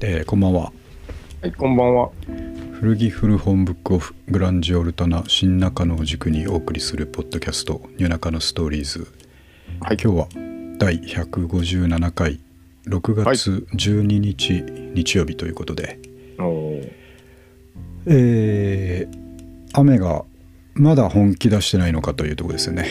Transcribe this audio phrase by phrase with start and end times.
[0.00, 0.72] えーこんばんは。
[1.42, 2.10] はい、こんばんは。
[2.72, 9.08] 古着古本ブックオフグランジオルタナ新中野を軸にお送りするポッドキャストニューナカのストーリーズ、
[9.80, 9.96] はい。
[10.00, 10.28] 今日は
[10.78, 12.38] 第157回
[12.86, 14.62] 6月12日、
[14.94, 15.98] 日曜日ということで、
[18.06, 19.28] えー
[19.74, 20.24] 雨が
[20.74, 22.86] まだ本気出してないのかというところですよね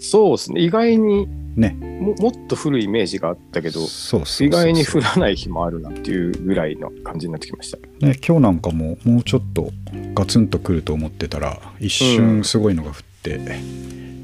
[0.00, 1.76] そうですね、意外にね。
[2.00, 7.76] ももっと降るイメージがあったけど、意外に降らない日もあるなっていうぐらいの感じになってきました。
[8.06, 9.70] ね、今日なんかももうちょっと
[10.14, 13.40] ガツンとくると思ってたら一瞬すごいのが降って、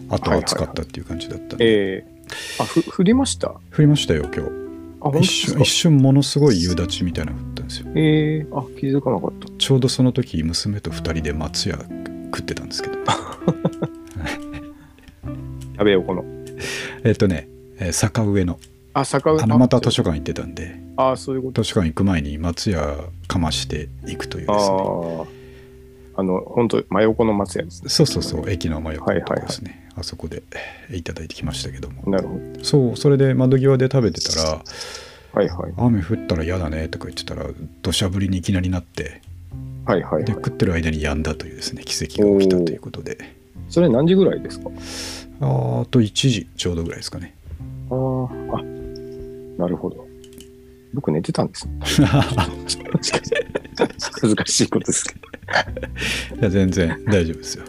[0.09, 3.49] あと暑かったっていう感じだったんで、えー、あ、ふ降りました？
[3.49, 5.21] あ、降りましたよ今日。
[5.21, 7.87] 一瞬一瞬ものすごい夕立みたいなの降ったんですよ。
[7.95, 9.49] えー、あ、気づかなかった。
[9.59, 12.97] ちょうどその時娘と2人で松屋食ってたんですけど
[15.79, 16.25] 食べよう、この。
[17.05, 17.49] えっとね、
[17.79, 18.59] えー坂上の
[18.95, 21.63] あ、坂上あのまた図書館行ってたんであ、そういうこと。
[21.63, 22.97] 図書館行く前に松屋
[23.29, 25.25] かまして行くというあですねあ。
[26.19, 27.91] あの、本当真横の松屋ですね。
[27.91, 30.43] そうそうそう駅の真横のとこはいはいはいですね、あそこで
[30.91, 34.65] いただいてきましたけどもなるほそうそれで窓際で食べてたらど。
[35.39, 35.73] はいはい。
[35.77, 37.45] 雨降ったら嫌だねとか言ってたら
[37.83, 39.21] 土砂降りにいきなりなって
[39.85, 40.25] はいはいはい。
[40.25, 43.19] で食ってる間に止んだというですね奇跡が起きたということで
[43.69, 44.71] それ何時ぐらいですか？
[45.41, 47.35] あと1時ちょうどぐらいですかね。
[47.91, 48.63] あーあ、
[49.61, 50.07] なるほど。
[50.95, 51.79] 僕寝てたんですね。
[54.21, 56.41] 恥ずかしいことですけど。
[56.41, 57.65] いや全然大丈夫ですよ。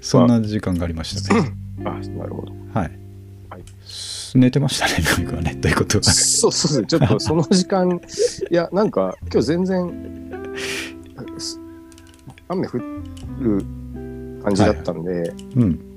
[0.00, 1.54] そんな時間がありましたね。
[1.84, 2.52] あ、なるほど。
[2.72, 2.90] はい、
[3.48, 3.62] はい。
[4.34, 5.54] 寝てましたね南君はね。
[5.54, 6.04] ということは。
[6.04, 8.00] そうそうそう、ちょっとその時間、
[8.50, 10.32] いや、なんか今日全然、
[11.38, 11.60] す
[12.48, 13.64] 雨降る
[14.42, 15.72] 感じだったんで、うん。
[15.72, 15.93] ふ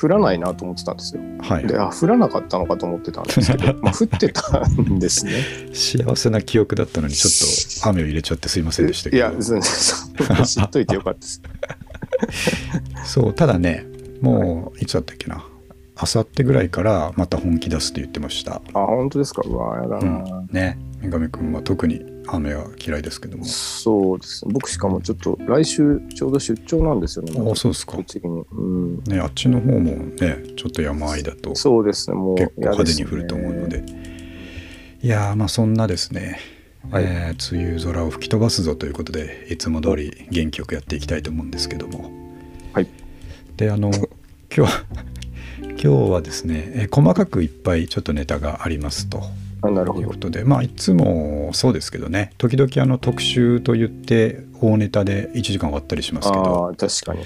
[0.00, 1.22] 降らないなと思ってたんですよ。
[1.40, 5.32] はいで、あ、降らなかったのかと思ってたんですけど、 まあ降ってたんですね。
[5.72, 9.32] 幸せな記憶だったのにちょっと雨を入れちゃってすいませんでしたけどいや、
[10.46, 11.42] 知っといてよかったです。
[13.04, 13.84] そうただね
[14.20, 15.44] もういつだったっけな
[15.96, 19.42] あさってぐらいからまた本気出すって言ってましたあ、本当ですか？
[19.44, 20.10] うわ、やだうな。
[20.10, 22.00] んね三上君は特に
[22.34, 24.52] 雨は嫌いですけどもそうですね。
[24.52, 27.32] 僕しかもちょっと来週ちょうど出張なんですよね。
[27.50, 28.42] あそうですか栃木に。
[28.52, 29.04] うん。
[29.04, 32.16] ねあっちの方もねちょっと山あいだと結そうですね。
[32.16, 33.84] もう構嫌ですね派手に降ると思うので
[35.02, 36.38] いやーまあそんなですね、
[36.90, 42.10] はいえー梅雨空を吹き飛ばすぞということでいつも通り元気よくやっていきたいと思うんですけども
[42.72, 42.88] はい。
[43.56, 44.06] であの今
[44.50, 44.68] 日は
[45.60, 49.22] 今日はですね、えー細かくいっぱいちょっとネタがありますと
[49.62, 50.14] あ、なるほどというこ。
[50.16, 57.24] とでまあいつもそうですけどね時々あの特集といって大ネタで1時間終わったりしますけどああ、確かに。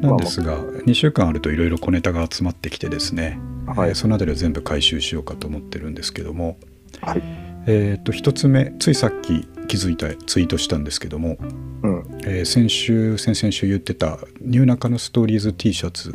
[0.00, 6.56] なんですが2週間あるといろいろ小ネタが集まってきてですね、はいえーそのあたりを全部回収しようかと思ってるんですけども、
[7.00, 7.22] はい。
[7.66, 11.36] えー、と1つ目ついさっき気づいたツイートしたんですけども、
[11.82, 12.18] うん。
[12.24, 16.10] えー先週先々週言ってた「ニューナカのストーリーズ T シャツ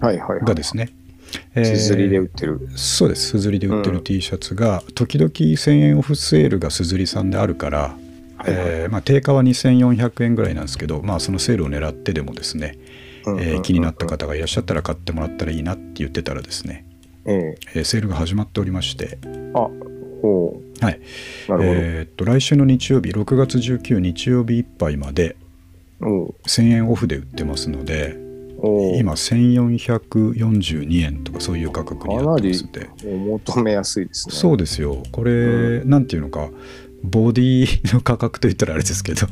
[0.00, 0.44] はいはいはい。
[1.54, 2.68] えーすずりで売ってる。
[2.76, 7.78] そうですすずりで売ってるうん T シャツが時々1000円オフセールがすずりさんであるから、
[8.36, 12.78] はいはいえーまあ、定価は2400円ぐらいなんですけど、まあ、そのセールを狙ってでもですね、
[13.26, 14.06] うんえー気になった。
[14.06, 16.84] 方がいらっしゃったら買ってもらったらいいなって言ってたらですね、
[17.24, 19.68] ええーセールが始まっておりまして、えあ、
[20.22, 21.00] ほはい
[21.48, 21.52] う。
[21.52, 25.36] なるえーっと来週の日曜日6月19日曜日いっぱいまで
[26.00, 26.12] ほど。
[26.12, 28.16] おう1000円オフで売ってますので
[28.62, 32.88] 今1442円とかそういう価格になってますんで。
[33.04, 34.34] お求めやすいですね。
[34.34, 35.02] そうですよ。
[35.12, 36.48] これ、なんていうのか
[37.02, 39.26] ボディの価格といったらあれですけど。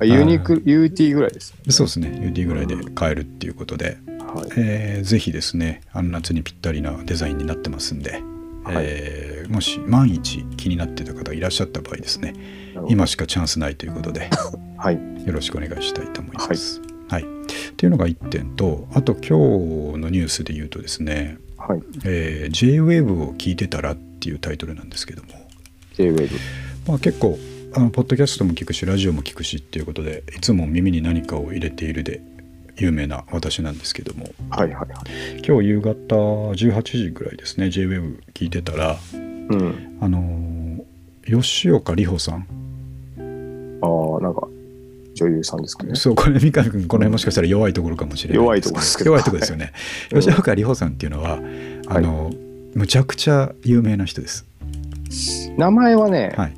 [0.00, 1.54] あユニク UT ぐらいです。
[1.70, 2.08] そうですね。
[2.08, 4.48] UD ぐらいで買えるっていうことで、はい。
[4.56, 8.22] えーぜひですねあの夏にぴったりなデザインになってますんで、はい。
[8.80, 12.34] えーもし万一気になってた方がいらっしゃった場合ですね。
[12.88, 14.28] 今しかチャンスないということで。
[14.76, 14.96] はい。
[15.26, 16.80] よろしくお願いしたいと思います。
[17.08, 17.37] はい
[17.78, 21.82] っていうのが1点とあと今日のニュースで言うとですねはい。
[22.04, 25.28] 「えー JWAVE を聞いてたら」っていうタイトルなんですけども、
[25.94, 26.28] J-Wave。
[26.88, 27.38] まあ、結構
[27.72, 32.20] あのポッドキャストも聞くしラジオも聞くしっていうことでいつも耳に何かを入れているで
[32.78, 34.88] 有名な私なんですけどもはいはいはい。
[35.46, 39.98] 今日夕方18時ぐらいですね JWAVE 聞いてたらうん。
[40.00, 40.58] あのー
[41.28, 42.46] 吉岡里帆さん
[43.82, 43.86] あ
[44.18, 44.48] あ、なんか、
[45.18, 45.94] 女優さんですかね。
[45.96, 49.70] そうこれ三上君この辺もしかしたら弱いところかもしれない弱いところですけど弱いところですよね、は
[50.18, 51.38] い吉岡里帆さんっていうのは
[51.88, 52.32] あの、
[52.74, 54.46] むちゃくちゃ有名な人です
[55.56, 56.54] 名前はね、はい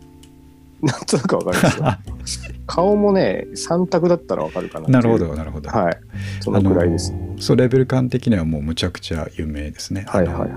[0.83, 2.55] なんとなくわかるんですよ。
[2.67, 5.99] 顔もね、3択だったらわかるかななるほどなるほど、はい。
[6.41, 7.13] そのくらいです。
[7.39, 10.05] そうレベル感的にはもうむちゃくちゃ有名ですね。
[10.07, 10.51] はいはいはい。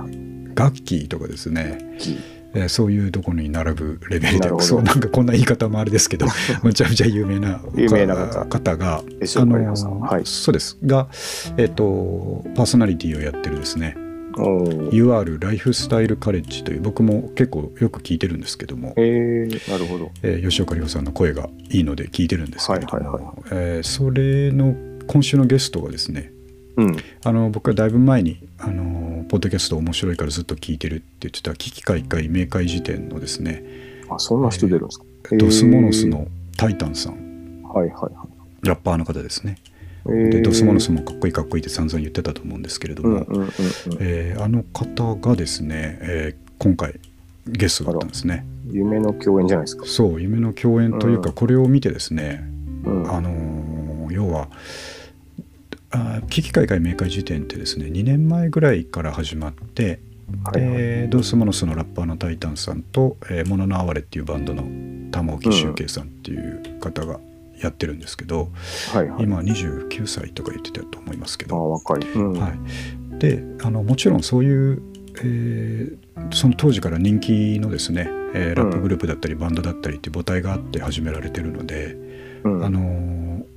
[0.54, 2.18] ガッキーとかですね、キ
[2.56, 6.28] えーそういうところに並ぶレベルでそうなんかこんな言い方もあれですけど
[6.64, 8.46] むちゃむちゃ有名な方。
[8.46, 10.22] 方が吉岡里帆さんはい。
[10.26, 10.78] そうです。
[10.86, 11.08] が、
[11.58, 13.96] えっとパーソナリティをやってるですね。
[14.36, 20.12] UR ライフスタイルカレッジという僕も結構よく聞いてるんですけども、えー、なるほど。
[20.24, 23.36] えー吉岡里帆さんの声がいいので聞いてるんですけれども、はいはいはい。
[23.52, 24.76] えーそれの
[25.06, 26.33] 今週のゲストがですね
[26.78, 26.96] うん。
[27.24, 33.64] あの僕はだいぶ前にあのポッドキャスト面白いからずっと聞いてるって言ってた危機開会明快時点のですね
[34.10, 36.08] あ、そんな人出るんですか、えードスモノス。
[36.08, 36.28] の
[36.58, 38.26] タイタンさんはいはいは
[38.64, 38.68] い。
[38.68, 39.58] ラッパーの方ですね
[40.06, 47.00] えーでドスモノスもかっこいいかっこいいって散々言ってたと思うんですけれども、あの方がですね、えー今回
[47.46, 49.86] ゲストだったんですね夢の共演じゃないですか。
[49.86, 52.42] そう夢の共演というか、うんこれを見てですね
[52.86, 53.12] うん。
[53.14, 54.48] あのー要は
[55.94, 60.00] あー危機開会明快時点ってですね2年前ぐらいから始まって、
[60.44, 60.72] はいはい。
[60.78, 64.64] でドスモノスのラッパーのタイタンさんと「えー、モノのあわれ」っていうバンドの
[65.12, 67.20] 玉置周慶さんっていう方が
[67.62, 68.50] やってるんですけど、
[68.94, 69.24] はいはい。
[69.24, 72.12] 今29歳とか言ってたと思いますけあ、ど、若い。
[72.14, 72.34] うん。
[72.34, 74.82] はい、であのもちろんそういう、
[75.24, 75.98] えー
[76.32, 81.98] その当時から人気のですね、えーラップグループだったりバンドだったりっていう母体があって始められてるので、
[82.44, 82.66] うん。
[82.66, 83.53] あのー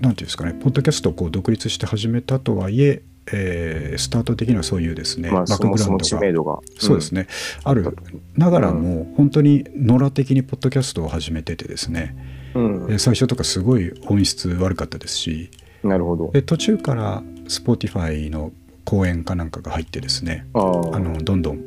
[0.00, 3.02] なんていうんですかねポッドキャストをこう独立して始めたとはいえ
[3.32, 6.58] えースタート的にはそういうですね、まあ、バックグラウンドが知名度が。
[6.78, 7.26] そうですね、
[7.64, 7.96] ある
[8.36, 12.16] ながらも本当に野良的にポッドキャストを始めててですね、
[12.54, 12.64] うん。
[12.90, 15.50] えー最初とかすごい音質悪かったですし
[15.84, 16.30] なるほど。
[16.32, 18.52] で途中から Spotify の
[18.84, 21.60] 講演かなんかが入ってですねあのどんどん、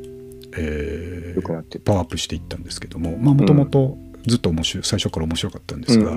[0.56, 1.80] えー。
[1.80, 6.12] パワーアップしていったんですけどももともとずっと面白い最初から面白かったんですが、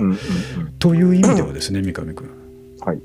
[0.78, 2.86] という意味ではですね三上君うん。
[2.86, 2.98] はい。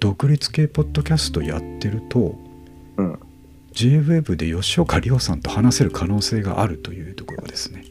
[0.00, 2.38] 独立系ポッドキャストやってると
[2.96, 3.18] うん。
[3.72, 7.84] JWEB で吉岡里帆さんと話せる可能性があるというところがですね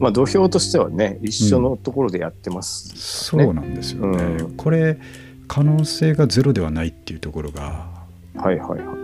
[0.00, 2.96] まあ、土俵としてはね、一緒のところでやってます。
[2.96, 4.98] そうなんですよね、うんこれ
[5.46, 7.88] 可能性がゼロではないっていうところが
[8.36, 8.96] はいはいはい。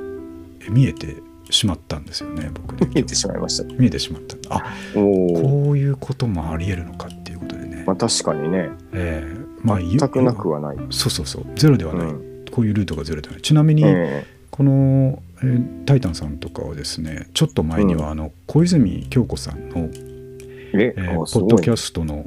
[0.69, 1.17] え見えて
[1.51, 3.65] しまったんですよね僕で見えてしまいました。
[3.75, 4.37] 見えてしまった。
[4.57, 4.75] あ。
[4.95, 10.77] こういうこともありえるのかっていうことでね、まあ、確かにね、えーまあゆ全くなくはない。
[10.91, 11.47] そうそうそう。
[11.57, 12.45] ゼロではない、うん。
[12.51, 13.43] こういうルートがゼロではない。
[13.43, 18.11] ちなみに、えこの、えータイタンさんとかはですねちょっと前には、うん。
[18.13, 19.89] あの小泉京子さんの、
[20.73, 22.27] ええーポッドキャストの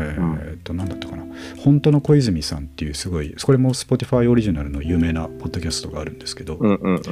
[0.00, 1.24] えーっと何だったかな
[1.58, 7.02] 本当の小泉さんっていうすごいこれも Spotify オリジナルの有名なポッドキャストがあるんですけど、うんうんうんうん。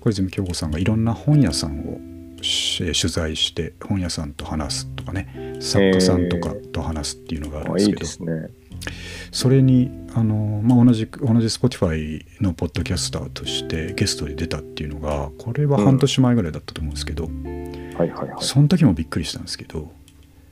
[0.00, 2.00] 小泉京子さんがいろんな本屋さんを
[2.42, 8.50] し取材して本屋さんと話すとかね作家さんとかと話すっていうのがあるんですけど、ですね。
[9.30, 17.30] それにあの、まあ、同じく同じ Spotify のポッドキャスターとしてゲストで出たっていうのがこれは半年前ぐらいだったと思うんですけど、は
[18.06, 18.36] いはいはい。
[18.40, 19.92] その時もびっくりしたんですけど、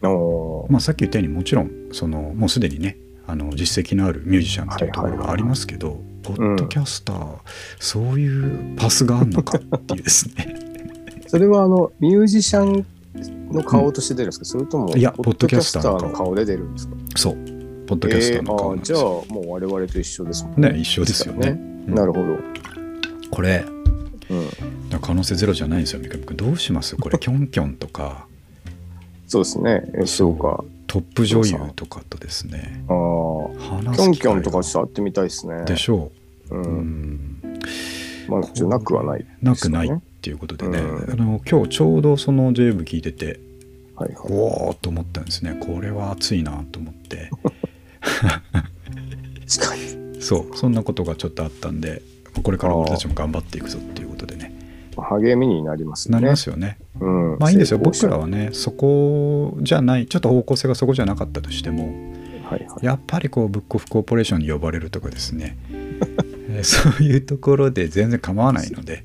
[0.01, 2.97] まあ、さっき言ったようにもちろんそのもうすでにね
[3.27, 7.37] あの実績のあるミュージシャンっていうところがありますけど、ポッドキャスター、
[7.79, 10.55] そういうパスがあるのかっていうですね。
[11.27, 12.87] それはあのミュージシャン
[13.53, 16.13] の顔として出るんですか、それともいやポッドキャスターの顔。
[16.27, 16.95] 顔で出るんですか？
[17.17, 17.35] そう。
[17.87, 20.79] ポッドキャスターの顔じゃあもう我々と一緒ですもんね。
[20.79, 21.59] 一緒ですよね。
[21.89, 21.95] うん。
[21.95, 22.39] なるほど。
[23.31, 23.65] これ
[24.31, 26.97] うん、可能性ゼロじゃないんですよ三上君どうします？
[26.97, 28.28] これキョンキョンとか
[29.29, 29.83] そうですね。
[29.95, 30.65] えそうか。
[30.87, 32.97] トップ女優とかとですねああ。
[33.77, 35.65] 話キョンキョンとかちょっと会ってみたいですね。
[35.67, 36.11] でしょ
[36.51, 36.55] う。
[36.55, 37.43] う、うんん、
[38.27, 39.91] まあ、なくはない、なくないっ
[40.23, 43.39] ていうことでね、うんあの今日ちょうどその J 部聞いてて
[43.95, 44.33] はいはい。
[44.33, 47.31] おおと思ったんですねこれは熱いなと思って
[49.47, 49.79] 近い。
[50.21, 52.03] そうそんなことがちょっとあったんで
[52.43, 54.08] これから俺たちも頑張っていくぞっていう
[55.03, 56.15] 励みになりますね。
[56.15, 57.39] なりますよねうん。
[57.39, 61.85] まあいいんですよ僕らはねそこじゃないちょっと方向性がそこじゃなかったとしても
[62.45, 62.87] はいはい。
[62.87, 65.57] やっぱりこうブックオフコーポレーションに呼ばれるとかですね
[66.51, 69.05] えーそういうところで全然構わないので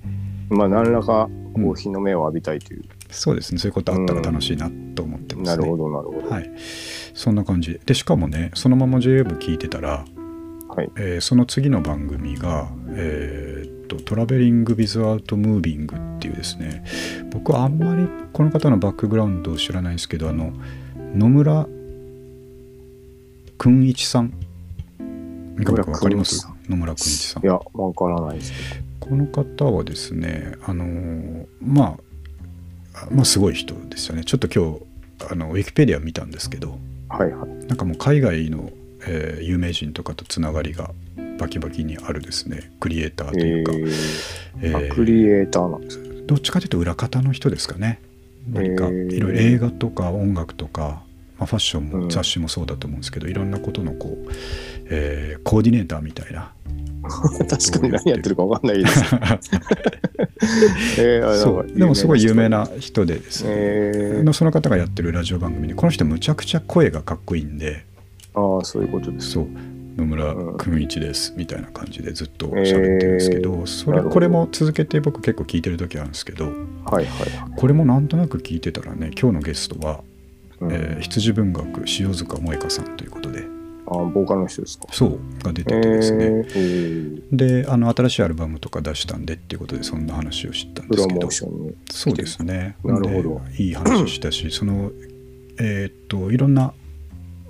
[0.50, 2.84] まあ、何らか、こう、日の目を浴びたいという。
[3.10, 6.30] そうですねそういうことあったら楽しいなと思ってますね、なるほど、なるほど。
[6.30, 6.52] はい
[7.14, 10.04] そんな感じでしかもねそのまま JA 部聞いてたら、
[10.68, 10.90] はい。
[10.98, 16.84] えーその次の番組が、えーっと Traveling Without Moving っていうですね。
[17.32, 20.54] 僕はあんまりこの方のバックグラウンドを知らないんですけどあの
[21.16, 21.68] 野村
[23.58, 24.34] 訓市さん。
[25.56, 26.48] 三上君わかります？
[26.68, 27.44] 野村訓市さん。
[27.44, 28.58] いや、わからないですけ
[29.00, 31.98] この方はですねあのーま
[32.96, 34.24] あまあすごい人ですよね。
[34.24, 36.80] ちょっと今日あのウィキペディア見たんですけどど。
[37.10, 37.50] はいはい。
[37.68, 38.70] なんかもう海外の、
[39.08, 40.92] えー有名人とかとつながりが
[41.38, 43.74] バキバキにあるですねクリエイターというか、
[44.62, 46.22] ええー、ーあクリエイターなんですね。
[46.26, 48.02] どっちかというと裏方の人ですかね。
[48.50, 51.04] 何かいろいろ映画とか音楽とか、
[51.38, 52.02] まあ、ファッションうん。
[52.04, 54.32] も雑誌もそうだと思うんですけど、いろんなことのこう、
[54.90, 56.52] えーコーディネーターみたいな。
[57.04, 59.04] 確かに何やってるか分かんないです。
[61.02, 61.68] えそう。
[61.68, 62.48] でもすごい有名。
[62.48, 64.24] な人でですね、えー。
[64.24, 67.84] のその方がやってるラジオ番組でこの人むちゃくちゃ声がかっこいいんで。
[68.34, 69.32] ああ、そういうことです。
[69.32, 69.48] そう
[69.96, 73.66] 野村く一ですみたいな感じでずっと喋ってるんですけど、えー。
[73.68, 77.52] それこれも続けて僕結構聞いてる時あるんですけどはいはいはい。
[77.56, 80.02] これもなんとなく聞いてたらね今日のゲストは、
[80.60, 80.72] うん。
[80.72, 83.44] えー羊文学塩塚萌香さんということで。
[83.86, 84.88] ああ、ボーカルの人ですか？
[84.92, 87.64] そうが出えててですね、ー、おー。
[87.64, 91.30] であの新しいアルバムとか出したんでっていうことでそんな話を知ったんですけど。
[91.30, 92.78] そうですね。
[92.84, 93.42] なるほど。
[93.58, 94.92] でいい話したしその
[95.60, 96.74] えーっといろんな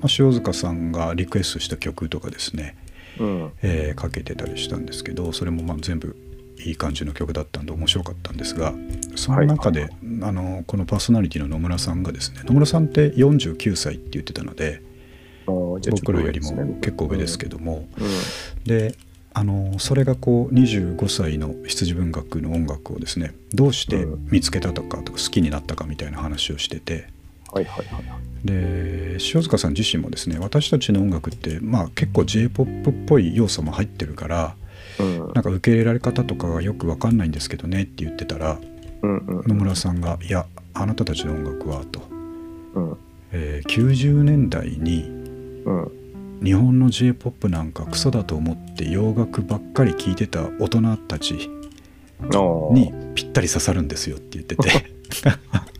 [0.03, 2.75] まあ塩塚さんがリクエストした曲とかですね、
[3.19, 3.51] うん。
[3.61, 6.15] えーかけてたりしたんですけどそれもまあ全部
[6.59, 8.73] いい感じの曲だったんで面白かったんですが
[9.15, 9.89] その中で、
[10.21, 14.81] あのこのパーソナリティの野村さんがですね野村さんって49歳って言ってたので
[15.45, 18.63] 僕らよりも結構上ですけども、うん。
[18.65, 18.95] で
[19.35, 27.07] あのそれがこう25歳の羊文学の音楽をですねどうして見つけたとかとか好きになったかみたいな話をしてて
[27.51, 28.32] はいはいはい。
[28.43, 34.55] で塩塚さん自身もですね私たちの音楽って、まあ、結構 j p o p っぽい要素も入ってるから
[34.99, 35.17] うん。
[35.33, 38.59] なんか受け入れられ方とかがよく分かんないんですけどねって言ってたら
[39.01, 42.01] うんうん野村さんが「いやあなたたちの音楽は」と、
[42.75, 42.97] うん。
[43.31, 45.03] えー90年代に
[45.65, 45.91] うん。
[46.43, 51.49] 日本の j p o p なんかクソだと思って洋楽ばっかり聴いてた大人たち
[52.71, 54.69] にぴったり刺さるんですよって言ってて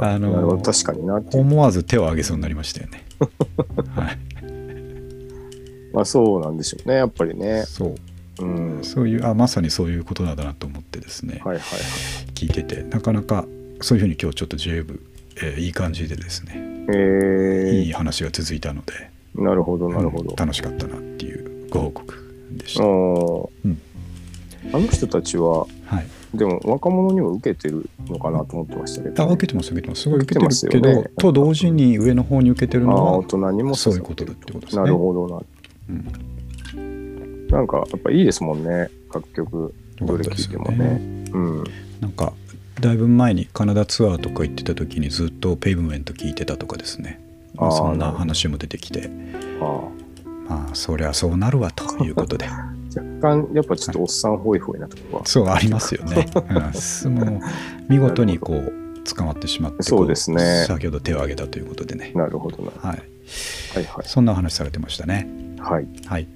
[0.00, 3.04] あの確かにな思わず手を挙げそうになりましたよね。
[3.94, 4.18] はい、
[5.92, 7.64] まあそうなんでしょうね、やっぱりね。
[7.66, 7.94] そ
[8.40, 8.78] ううん。
[8.82, 11.60] そういうあまさにそういうことなんだなと思ってですね、はいはいはい。
[12.34, 13.46] 聞いててなかなか
[13.80, 15.00] そういうふうに今日ちょっと j 部、
[15.40, 20.36] えーいい感じでですね、えいい話が続いたのでー、なるほどなるほどうん。
[20.36, 22.84] 楽しかったなっていうご報告でした。
[22.84, 23.80] うん
[24.72, 34.82] あの人たちは、はい、でも若者にも受けてるのかなと思ってましたけど、あ受けてます受けてますすごい受けて受けてるけど、ねと同時に上の方に受けてるのは大人にもそういうことだってことですね。
[34.82, 35.42] なるほどな。
[35.90, 36.36] うん
[37.48, 39.74] なんかやっぱいいですもんね、各曲。
[40.00, 41.30] よかったですよどれ聴いてもね。
[41.32, 41.64] うん。
[42.00, 42.32] なんか
[42.80, 47.20] だいぶ前にカナダツアーとか行ってた時にずっとペイブメント聞いてたとかですね、
[47.54, 49.10] まあそんな話も出てきて
[49.60, 49.88] あ
[50.48, 55.26] まあそりゃそうなるわということであ若干やっぱちょっとおっさんホイホイなとこは。
[55.26, 57.40] そうありますよね、 うん、すもう
[57.88, 58.72] 見事にこう
[59.14, 62.70] 捕まってしまってそうですね先ほど手を挙げたということでね、なるほどな。
[62.70, 63.02] はい、
[63.74, 64.08] はいはい。
[64.08, 65.28] そんな話されてましたね。
[65.58, 65.86] はい。
[66.06, 66.28] はい、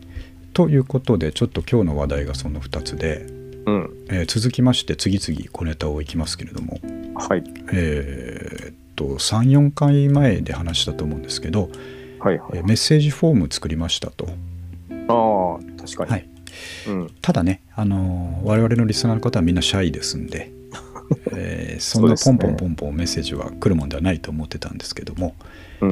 [0.52, 3.26] ということでちょっと今日の話題がその2つで、
[3.66, 3.90] うん。
[4.08, 6.78] えー続きまして次々小ネタをいきますけれども、
[7.14, 7.44] はい。
[7.72, 11.70] えーっと34回前で話したと思うんですけど、
[12.18, 12.50] はいはい。
[12.54, 14.28] えーメッセージフォーム作りましたと。
[15.08, 16.10] ああ、確かに。
[16.10, 16.28] はい、
[16.88, 17.10] うん。
[17.20, 20.50] ただね、あのー我々のリスナーの方はみんなシャイですんで、
[21.36, 25.34] えーそんなポンポンポンポンメッセージは来るもんではないと思ってたんですけども。
[25.82, 25.84] え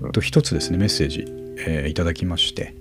[0.00, 1.24] ーっと一つですねメッセージ、
[1.66, 2.74] えーいただきまして、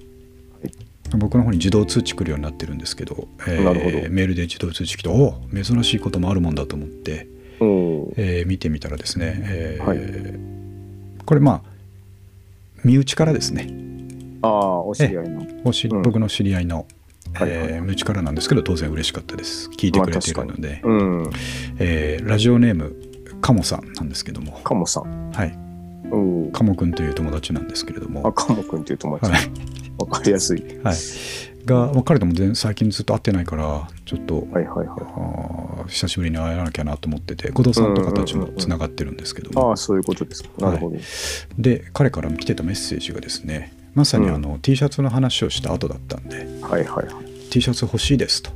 [1.18, 3.98] 僕の方に自動通知来るようになってるんですけど,、えーなるほど。
[4.10, 7.28] メールで自動通知来ておお珍しいこともあるもんだと思って、
[7.60, 10.00] えー見てみたらですね、えーはい。
[11.26, 11.78] これまあ
[12.84, 13.68] 身内からですね。
[14.42, 15.46] ああ、お知り合いの。
[15.66, 16.02] おしうん。
[16.04, 16.86] 僕の知り合いの、
[17.34, 21.32] はいはいえー身内からなんですけど当然嬉しかったです聞いてくれているので、うん。
[21.80, 22.96] えーラジオネーム
[23.42, 25.32] カモさんなんですけどもカモさん。
[25.32, 25.58] はい
[26.54, 29.32] カモくんという友達なんですけれどあ、もカモくんっていう友達。
[29.32, 29.52] はい、
[29.98, 30.64] わかりやすい。
[30.82, 30.96] はい、
[31.66, 35.90] が、まあ、彼とも全最近ずっと会ってないからちょっと、はいはいはい。
[35.90, 40.50] 久しぶりに会えなきゃなと思ってて後藤さんとかたちもつながってるんですけども、ああ、そういうことですか。
[40.60, 40.98] なるほど。
[41.58, 46.46] で彼から来てたメッセージがですねまさにあの、T シャツの話をした後だったんで。
[46.62, 47.50] はいはいはい。
[47.50, 48.52] T シャツ欲しいですと。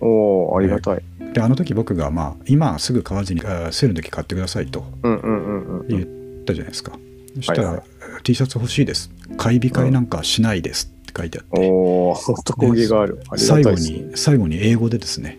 [0.00, 1.02] おおありがたい。
[1.34, 4.86] であの時僕がまあ今すぐ買わずにあセールの時買ってくださいと。
[5.02, 5.88] うんうんうんうん。
[5.88, 6.02] 言
[6.40, 6.98] ったじゃないですか、
[7.34, 7.82] そしたら、はいは
[8.22, 9.10] T シャツ欲しいです。
[9.36, 13.20] 買い控えなんかしないですって書いてあって、おお男気がある。
[13.28, 15.38] あり最後に最後に英語でですね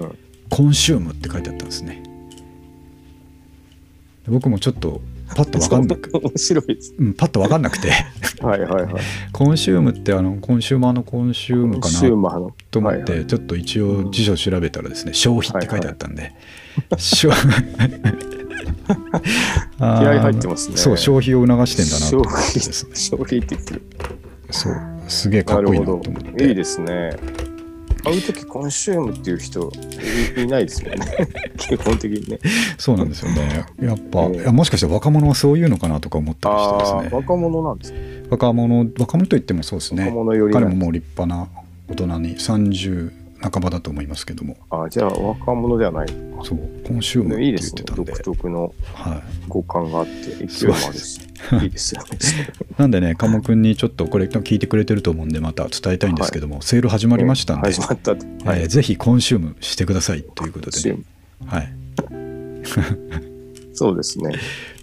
[0.00, 0.18] うん
[0.50, 2.02] 「コンシューム」って書いてあったんですね。
[4.26, 5.00] で僕もちょっっと
[5.34, 6.94] パッと分かんなく、面白いです。
[6.98, 7.90] うん、パッと分かんなくて
[8.40, 8.94] はいはいはい。
[9.32, 12.00] consume ってあのコンシューマーの consume かな？
[12.70, 16.34] と思っはいはてちょっと一応辞書調べたらですね消費って書いてあったんで
[16.96, 17.38] 消 気
[19.78, 23.82] 気合入ってますねそう消費を促してんだなと消思って費ですね消費って言ってる。
[24.50, 24.74] そう
[25.08, 27.16] すげえかっこいいなと思っていいですね。
[28.04, 29.70] 会う時 consume っていう人
[30.36, 31.06] いいないですもんね。
[31.56, 32.38] 基本的にね。
[32.78, 33.64] そうなんですよね。
[33.80, 34.36] やっぱ、ええ。
[34.36, 37.08] いやもしかして若者はそういうのかなとか思ったりしてですね。
[37.12, 37.98] 若者なんですか、
[38.30, 40.12] 若者若者といってもそうですね。
[40.52, 41.48] 彼ももう立派な
[41.88, 44.56] 大人に30半ばだと思いますけども。
[44.70, 46.08] あじゃあ若者ではない。
[46.44, 47.58] そうコンシュームって言っいいで。
[47.62, 49.22] すねてたんで独特のはい。
[49.48, 51.20] 五感があって勢いもあるし。
[51.62, 52.08] いいですよね。
[52.78, 58.24] なんでね、鴨くんにちょっとこれ聞いてくれてると思うんで、また伝えたいんですけども、セール始まりましたんで、始まったと。
[58.44, 60.98] えーぜひコンシュームしてくださいということで、ね、
[61.46, 61.72] はい、
[63.74, 64.32] そうですね。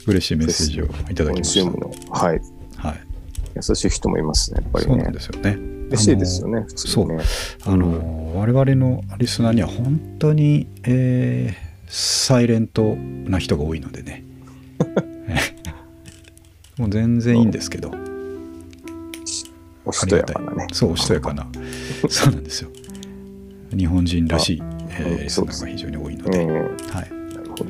[0.05, 1.71] 嬉しいメッセージをいただきました。
[1.71, 2.41] コンシュームのはい。
[2.75, 2.99] はい、
[3.55, 5.68] 優しい人もいますねやっぱりそうなんねですよね。
[5.89, 7.17] 嬉しいですよね普通にね。
[7.65, 14.23] あの我々のリスナーには本当に、えーサイレントな人が多いのでね。
[16.77, 17.91] もう全然いいんですけど、
[19.83, 20.67] おしとやかなね。
[20.71, 21.47] そう、おしとやかな。
[22.07, 22.69] そうなんですよ。
[23.75, 26.47] 日本人らしい、えーうんリスナーが非常に多いので、ええ。
[26.47, 26.61] はい、
[27.35, 27.65] なるほど。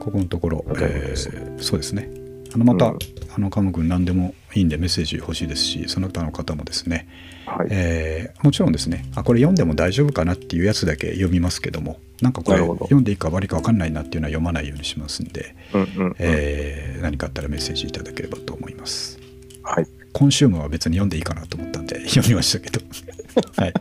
[0.00, 2.10] ここのところ、えーそうですね。
[2.54, 2.98] あのまた、うん。
[3.34, 7.06] あのカム君何でもいいんでメッセージ欲しいですし、その他の方もですね、
[7.46, 7.68] はい。
[7.70, 9.04] えーもちろんですね。
[9.14, 11.98] あこれ読んでも大丈夫かなっていうやつだけ読みますけども。
[12.20, 16.16] なんかこれ読んでいいか悪いか分かんないなっていうのは読まないようにしますんで、うんうんうん。
[16.18, 19.18] えー何かあったらメッセージいただければと思います。
[19.62, 19.86] はい。
[20.12, 22.80] コンシュームは別に読んでいいかなと思ったんで読みましたけど。
[23.56, 23.74] はい、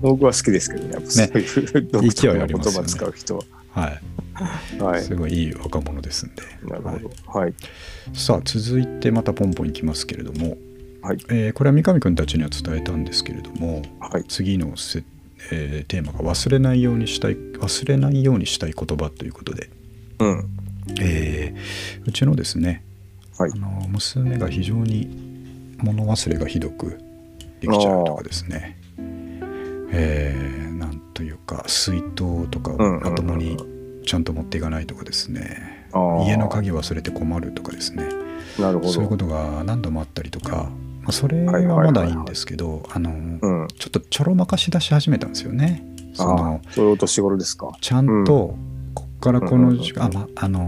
[0.00, 0.92] 僕は好きですけどね。
[0.92, 3.44] やっぱそういう独特な言葉使う人は。
[3.70, 4.82] はい。
[4.82, 5.02] はい。
[5.02, 7.10] すごいいい若者ですんで、なるほはいど。
[7.26, 7.54] はい。
[8.12, 10.56] さあ続いてまたポンポンいきますけれども、
[11.06, 11.18] はい。
[11.28, 14.24] えーこれは三上君たちには伝えたんですけれどもはい。
[14.24, 15.04] 次のせ、
[15.52, 19.70] えーテーマが忘れないようにしたい忘れないようにしたい言葉ということで、
[20.18, 20.50] うん。
[21.00, 22.82] えーうちのですね、
[23.38, 23.50] はい。
[23.54, 25.08] あの娘が非常に
[25.78, 26.98] 物忘れがひどく
[27.60, 28.76] できちゃうとかですね。
[29.92, 33.56] えーなんというか水筒とかまともに
[34.04, 35.86] ちゃんと持っていかないとかですね、
[36.26, 38.08] 家の鍵忘れて困るとかですね。
[38.58, 38.92] なるほど。
[38.92, 40.70] そういうことが何度もあったりとか、
[41.06, 41.52] まあ、それは
[41.84, 43.68] まだいいんですけどあのうん。
[43.78, 45.84] ちょっとちょろまかし出し始めたんですよね。
[46.14, 47.76] そのああそういうお年頃ですか？
[47.80, 48.56] ちゃんと
[48.94, 50.60] こっからこの時間、うんあまあの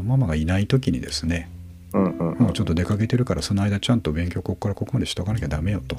[0.00, 1.50] ーママがいない時にですね
[1.92, 5.96] うんうんもうちょっと出かけてるからその間ちゃんと勉強ここからここまでしとかなきゃダメよと。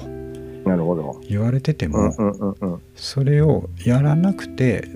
[0.64, 1.20] なるほど。
[1.28, 2.82] 言われててうんも、うんうんうん。
[2.96, 4.88] それをやらなくて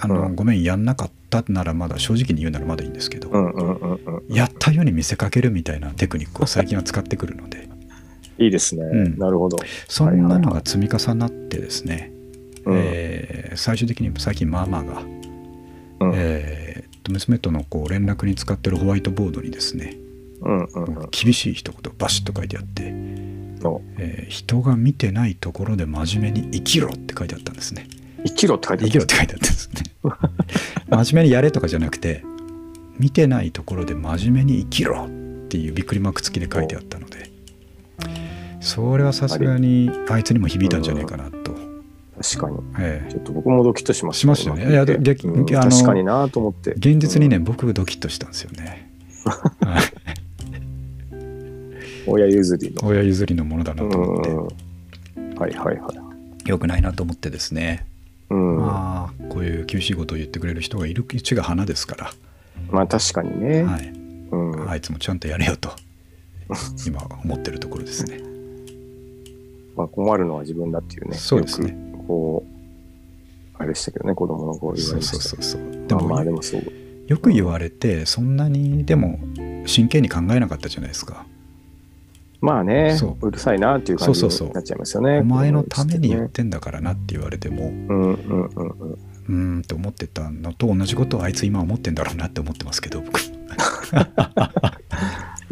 [0.00, 0.34] あの、うん。
[0.34, 4.34] ごめんやんなかったならまだ正直に言うならまだいいんですけど、うんうんうんうん。
[4.34, 7.68] やったように見せかけるみたいなテクニックを最近は使ってくるので
[8.38, 8.84] いいですね。
[8.84, 9.18] ん。
[9.18, 9.58] なるほど。
[9.88, 12.12] そんなのが積み重なってですね、
[12.64, 12.76] うん。
[12.76, 15.02] えー最終的に最近ママが、
[16.00, 16.12] うん。
[16.14, 19.98] えーと娘とのこう連絡に使ってるホワイトボードにですね
[20.40, 21.08] うんうんうん。
[21.10, 27.88] 厳しい一言バシッと書いてあって、のえー人が見てないところで真面目に生きろって書いてあったんですね。
[28.26, 29.82] 生きろって書いてある生きろって書いてあったんですね。
[30.90, 32.24] 真面目にやれとかじゃなくて
[32.98, 37.30] 見てないところで真面目に生きろっていうびっくりマーク付きで書いてあったので
[38.64, 41.54] それはさすがにあいつにも響いたんじゃねえかなと、
[42.20, 42.58] 確かに。
[42.80, 43.12] ええ。
[43.12, 44.70] ちょっと僕もドキッとしましたしましたよね。
[44.70, 46.72] いや逆あの確かになと思って。
[46.72, 48.90] 現実にね、僕ドキッとしたんですよね。
[49.60, 49.82] はい。
[52.06, 52.88] 親譲りの。
[52.88, 55.34] 親譲りのものだなと思って、うん。
[55.34, 55.90] はいはいは
[56.46, 56.48] い。
[56.48, 57.86] よくないなと思ってですね、
[58.30, 58.56] うん。
[58.56, 63.64] ままあこういう厳しいことを言ってくれる人がいるうちが花ですから、あ確かにね。
[63.64, 63.92] はい、
[64.30, 64.70] うん。
[64.70, 65.70] あいつもちゃんとやれよと
[66.86, 68.33] 今思ってるところですね。
[69.76, 71.76] まあ困るのは自分だっていうねそうですね。
[72.06, 75.22] こうあれでしたけどね子供の頃言わそうれました。
[75.22, 75.72] そうそうそう。
[75.72, 76.62] ででももまあでもそう。
[77.06, 79.18] よく言われてそんなにでも
[79.66, 81.26] 真剣に考えなかったじゃないですか。
[82.40, 83.26] まあねそう。
[83.26, 84.48] うるさいなっていう感じそうそうそう。
[84.48, 85.20] になっちゃいますよね。
[85.20, 87.66] お前のために言っねてんだからなって言われても。
[87.66, 88.92] うんうんうんうん。
[88.92, 93.18] うーんと思ってたのと同じことをあいつ今思ってんだろうなって思ってますけど僕、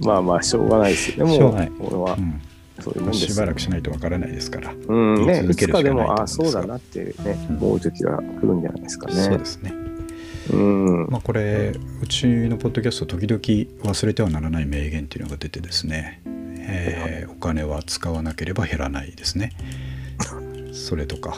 [0.05, 1.25] まあまあしょうがないですよ。
[1.25, 1.73] ねもうしょうがない。
[1.81, 2.15] 俺は。
[2.19, 2.41] うん
[2.83, 7.57] そういうもんですしばらくしないとわからないですから、うんね言いつかでもああそうだなってねうん。
[7.57, 9.15] 思う時が来るんじゃないですかね。
[9.15, 9.73] そうですね。
[10.53, 11.07] うん。
[11.09, 13.41] まあこれうちのポッドキャスト時々
[13.93, 19.51] 忘れてはならない名言っていうのが出てですね、えーお金は使わなければ減らないですね。
[20.73, 21.37] それとか、は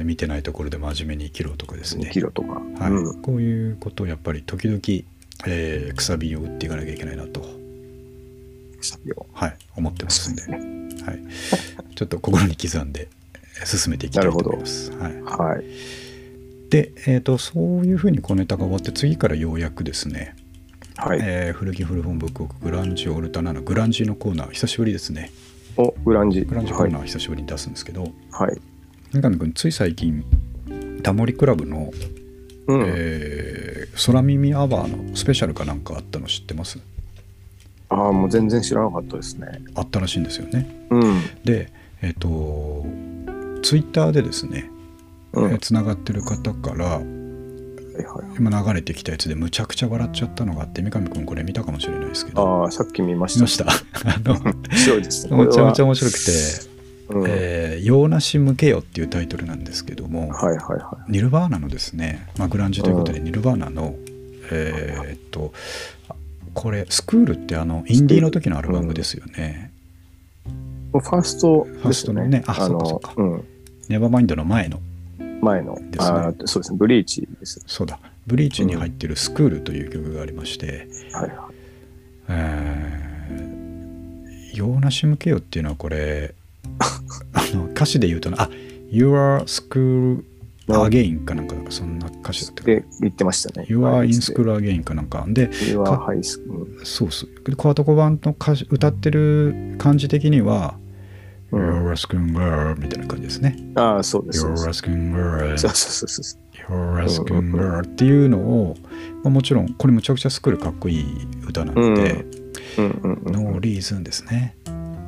[0.00, 0.04] い。
[0.04, 2.20] 見てないところで真面目に生きろとかです2ねキ。
[2.20, 2.60] ロとか。
[2.78, 2.90] はい。
[2.90, 3.22] うん。
[3.22, 4.80] こういうことをやっぱり時々、
[5.46, 7.42] えーくさびを打っていかなきゃいけないなと、
[9.32, 11.20] はい、思ってますんで、はい、
[11.94, 13.08] ちょっと心に刻んで
[13.58, 14.90] えー進めていきたいと思います。
[14.92, 15.64] はい、はい。
[16.70, 20.36] で、えー、とそういうふうに小ネタが終わって次からようやくですね、
[20.96, 21.20] はい。
[21.22, 25.30] えー古着古本ブックグランジオルタナのグランジのコーナー久しぶりですね。
[25.76, 26.42] おグランジ。
[26.42, 28.60] グランジコはいーナー久しぶりに出すんですけど、はい。
[29.12, 30.24] 三上君つい最近
[31.02, 31.92] タモリクラブの、
[32.66, 32.84] うん。
[32.86, 36.78] えー空耳アワーのスペシャルかなんかあったの知ってます？
[37.88, 39.62] ああ、もう全然知らなかったですね。
[39.74, 41.20] あったらしいんですよねうん。
[41.44, 41.70] で
[42.02, 42.84] えっ、と
[43.62, 44.70] ツイッターでですね
[45.60, 48.36] つながってる方からはい。
[48.38, 53.38] 今流れてきたやつでむちゃくちゃ笑っちゃったのがあって三上君これ見たかもしれないですけどああ、さっき見ました。
[53.38, 53.66] 見ました？
[54.10, 55.36] あの面白いですね。
[55.36, 56.30] めちゃめちゃこ面白くて
[57.08, 63.94] うんえー用なし向けよ」っていうタイトルなんですけども、はいはいはニルバーナのですね、まあ、グランジということでニルバーナの、
[64.50, 65.52] えーっと
[66.08, 66.14] あ
[66.56, 69.70] これ「スクール」ってあのインディーの時のアルバムですよね。
[70.94, 72.04] うファーストファース。
[72.04, 73.44] トのねああのそうかうん。
[73.90, 74.80] ネバーマインドの前の
[75.42, 76.78] 前の、ですねそうですね。
[76.78, 77.62] ブリーチです。
[77.66, 81.38] そうだブリーチに入ってる「スクール」という曲がありましてはいはい。
[82.30, 86.34] 「えー、用なし向けよ」っていうのはこれ
[87.34, 88.50] あの歌詞で言うとなあ
[88.90, 90.24] 「Your School
[90.68, 93.66] Again」かなんかそんな歌詞だったで、言ってましたね。
[93.68, 96.66] You are in school again かなんかで You か are high school.
[96.84, 100.76] そうそうでコアトコ版の歌詞歌ってる感じ的には
[101.52, 104.44] 「うん You're asking where」みたいな感じですねああ、そう「です。
[104.44, 106.42] You're asking where」そうそうそうそう。
[106.68, 108.76] You're asking where っていうのを、
[109.22, 111.04] まあ、もちろんこれむちゃくちゃスクールかっこいい
[111.48, 112.26] 歌なので
[112.78, 113.32] うんうん「うん。
[113.32, 114.56] No reason」ですね。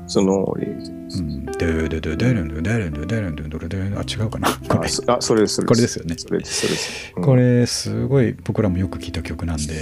[0.09, 7.13] そのうん、ドゥドゥドゥドゥルンドゥドゥルンドゥドゥルンドゥドゥルンドゥルンあ違うかなこれあそあ、それです、それこれですよねそれです、それです。
[7.17, 9.75] うんこれすごい僕らもよく聞いた曲なんで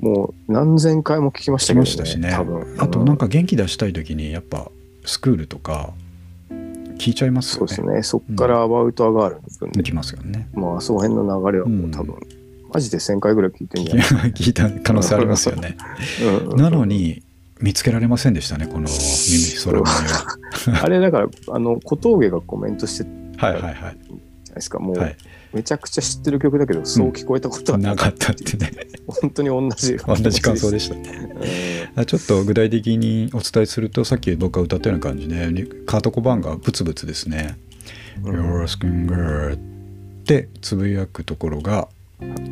[0.00, 1.80] もう何千回も聞きましたけどね。
[1.82, 2.76] ましたしね多分。
[2.78, 4.70] あとなんか、元気出したい時にやっぱ
[5.04, 5.92] スクールとか
[6.98, 8.02] 聞いちゃいますよねそうですね。
[8.02, 12.16] そっからアバウトアガールの分で、行きますよねまあ、その辺の流れはもう多分、
[12.72, 15.76] マジで1000回ぐらい聞いてんじゃない聞いた可能性ありますよね
[16.22, 17.22] うんうんなのに
[17.62, 18.90] 見つけられませんでしたねこの耳
[19.64, 20.82] 空耳は。
[20.82, 23.74] あれだから、あの、小峠がコメントしてるはいはいはい。
[23.74, 24.78] じゃないですか。
[24.78, 25.16] もう、はい。
[25.52, 28.12] めちゃくちゃ知ってる曲だけど、そう聞こえたことはなかっ。
[28.12, 28.72] ったたってね。
[29.06, 29.96] 本当に同じ。
[29.96, 31.32] 同じ感想でししたね。
[32.06, 35.36] ちょっと具体的にお伝えするとさっき僕が歌ったような感じで
[35.84, 37.58] カート・コバーンがブツブツですね
[38.24, 38.34] 「うん。
[38.34, 39.58] You're asking her」っ
[40.24, 41.88] てつぶやくところが、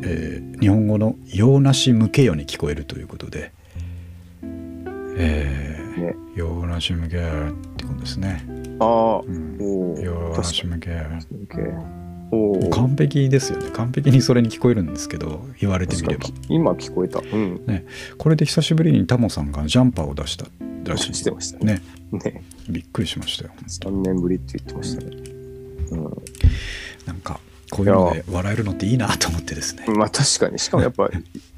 [0.03, 3.51] えー日本語の「用なし向けよ」に聞こえるということで
[5.21, 8.45] 「えーね用なし向けよ」ってことですね。
[8.79, 9.99] ああ、うんおお。
[9.99, 12.01] 用な確かし向けよに。
[12.31, 12.69] おお。
[12.69, 17.19] 完璧ですよね完璧にそれに聞こえるんですけど言われてみれば今聞こえた。
[17.19, 17.61] うん。
[18.17, 20.45] これで久しぶりにタモさんがジャンパーを出した
[20.85, 21.81] らしいしてましたね。
[22.11, 22.43] ねね。
[22.69, 25.17] びっくりしましたよ3年ぶりって言ってましたね。
[27.05, 29.97] なんかこういうので笑えるのっていいなと思ってですねうん。
[29.97, 30.57] まあ確かに。
[30.57, 31.09] しかもやっぱ、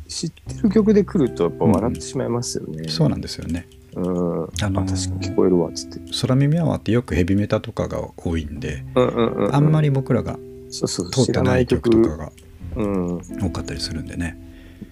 [0.08, 2.90] 知ってる曲で来るとやっぱ笑ってしまいますよね。
[2.90, 4.04] そうなんですよねうん。
[4.04, 6.00] あのーあ、確かに聞こえるわっつって。
[6.22, 9.56] 空耳アワーってよくヘビメタとかが多いんでうんうんうんうん。
[9.56, 10.38] あんまり僕らが
[10.72, 10.86] 通
[11.22, 12.32] ってない曲とかが
[12.76, 13.22] うん。
[13.42, 14.40] 多かったりするんでね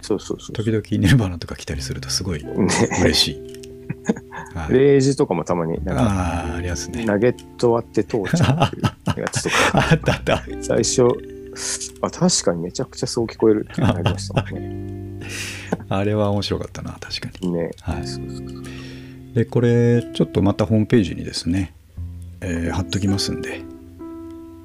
[0.01, 0.53] そうそうそう。
[0.53, 2.51] 時々ニルバーナとか来たりするとすごいね。
[3.01, 3.61] 嬉しい、
[4.55, 9.55] はい、レイジとかもたまになんかああありますねナゲット割って通っちゃうっていうやつとか
[9.91, 11.03] あったあった最初
[12.01, 14.91] あ確かにめちゃくちゃそう聞こえるってなりましたもんね。
[15.89, 21.73] あれは面白かったな確かにねはいでこれちょっとまたホームページにですね、
[22.41, 23.61] えー貼っときますんで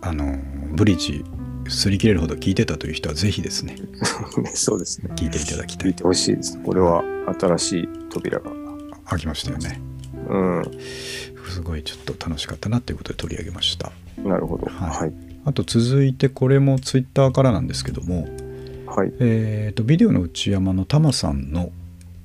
[0.03, 0.38] あの
[0.73, 1.25] ブリーチ
[1.64, 5.11] 擦り切れるほど聞いてたという人はぜひですねね そうですね。
[5.16, 6.59] 聞いていただきたい聞いてほしいです。
[6.62, 7.03] これは
[7.38, 8.66] 新しい扉が。
[9.07, 9.81] 開きましたよね
[10.29, 10.62] うん。
[11.49, 13.92] すごいちょっと楽しかったなということで取り上げました
[14.23, 14.66] なるほど。
[14.66, 15.12] はいはい。
[15.45, 18.29] あと続いてこれもツイッターからなんですけども、
[18.87, 19.12] はい。
[19.20, 21.70] えー、とビデオの内山のタマさんの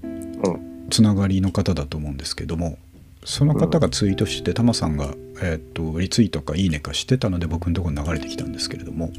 [0.04, 0.88] うん。
[0.90, 2.78] つながりの方だと思うんですけども
[3.24, 9.12] その方がツイートして、タマさんが、えー、とリツイートかいいねかしてたので僕のところに流れてきたんですけれども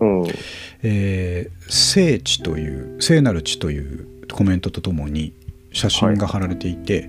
[0.00, 0.24] うん。
[0.82, 5.32] えー聖地という聖なる地というコメントとともに
[5.72, 7.08] 写真が貼られていて、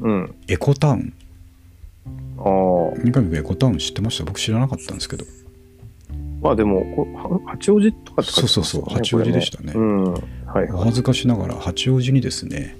[0.00, 0.34] うん。
[0.48, 1.12] エコタウン
[2.38, 3.00] ああ。
[3.02, 4.24] 三上君エコタウン知ってました？
[4.24, 5.24] 僕知らなかったんですけど
[6.42, 6.84] まあでも、
[7.46, 8.94] 八王子とかって書いてますそうそうそうね。
[8.94, 9.72] 八王子でしたね。
[9.72, 10.12] これうん。
[10.12, 10.22] はい。
[10.44, 10.68] おはい。
[10.86, 12.76] 恥ずかしながら八王子にですね、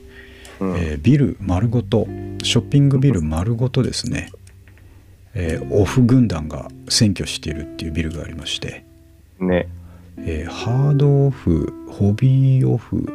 [0.60, 0.76] うん。
[0.76, 2.06] えービル丸ごと
[2.42, 4.30] ショッピングビル丸ごとですね、
[5.34, 8.84] えーオフ軍団が占拠しているっていうビルがありまして、
[9.38, 9.68] ね。
[10.18, 13.06] えーハードオフホビーオフ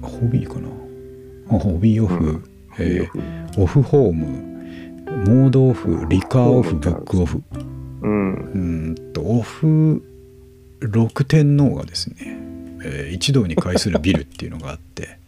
[0.00, 0.68] ホビーかな？
[1.56, 2.44] あホビーオフ、うん。
[2.78, 3.82] えーオフ。
[3.82, 4.50] ホーム
[5.26, 7.42] モードオフリカーオフブックオフ
[8.02, 8.34] うん。
[8.34, 10.02] うーんとオフ
[10.80, 12.16] 六天皇がですね、
[12.84, 15.18] えー一堂に会するビルっていうのがあって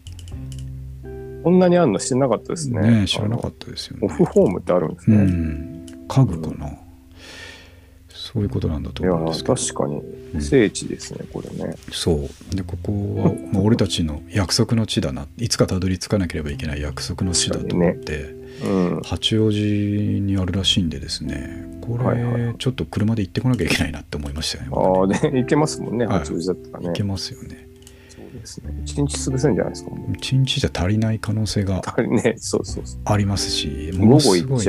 [1.43, 3.01] こんなにあんの知らなかったですね。
[3.01, 5.23] ね知らなかっったですよオねフホームってあるんですうね。
[5.23, 6.71] ん家具かな、
[8.35, 9.95] そういうことなんだと思うんですけど確かに
[10.35, 11.73] うん聖地ですね、これね。
[11.93, 19.01] そうでここは、まあ、 俺たちの約束の地だないつかたどり着かなければいけない約束の地だと思って、うん。
[19.05, 26.87] 八王子にあるらしいんでですねこれ、はいはいはいちょっと車で行ってこなきゃいけないなって思いましたよねああ、で、行けますもんね、はい八王子だったらね。
[26.87, 27.69] 行けますよね
[28.09, 28.81] そうですね。
[28.83, 29.91] 一日潰せるんじゃないですか？
[29.91, 33.01] もう一日じゃ足りない可能性がやはりね、そうそうそう。
[33.05, 34.65] ありますしものすごい。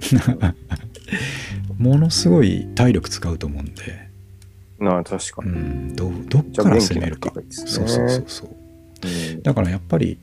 [1.78, 4.08] ものすごい体力使うと思うんで、
[4.78, 5.52] なあ、確かうに。
[5.92, 8.48] ん、どどっから攻めるかそうそうそうそう
[9.02, 10.18] うんだからやっぱり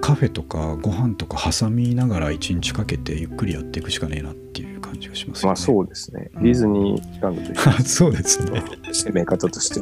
[0.00, 5.46] カフェとかご飯とか挟みながら一日かけてゆっくりやっていくしかねえなっていう感じがしますよね。
[5.48, 6.30] まあそうですね。
[6.34, 8.62] ディズニーランドと一緒 そうですね。
[8.92, 9.80] 攻め方として。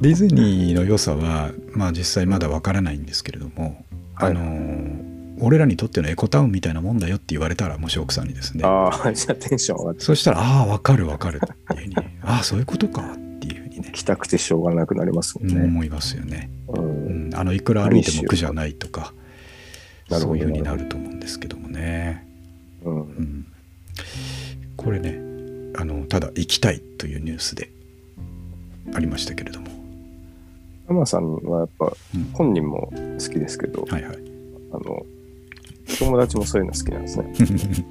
[0.00, 5.13] ディズニーの良さは、まあ、実際まだわからないんですけれども、はいあのー
[5.44, 8.64] 俺らにとってのエコタウンみたいなもんだよって言われたらもし奥さんにですね。
[8.64, 10.00] ああ、じゃあテンション上がって。
[10.00, 11.96] そしたらああわかるわかるっていうふうに。
[12.22, 15.62] ああそういうことかっていうふうにね、 来たくてしょうがなくなりますもんね。
[15.62, 16.80] 思いますよね、う。
[16.80, 19.12] うんん、あのいくら歩いても苦じゃないとか
[20.10, 22.26] そういうふうになると思うんですけどもね、
[22.84, 23.02] うんう。
[23.02, 23.46] ん、
[24.76, 25.20] これね
[25.76, 27.70] あのただ行きたいというニュースで
[28.94, 29.68] ありましたけれども、
[30.86, 32.24] 浜さんはやっぱうん。
[32.32, 34.18] 本人も好きですけど、はいはい。
[34.72, 35.06] あの、
[35.98, 37.32] 友達もそういうの好きなんですね。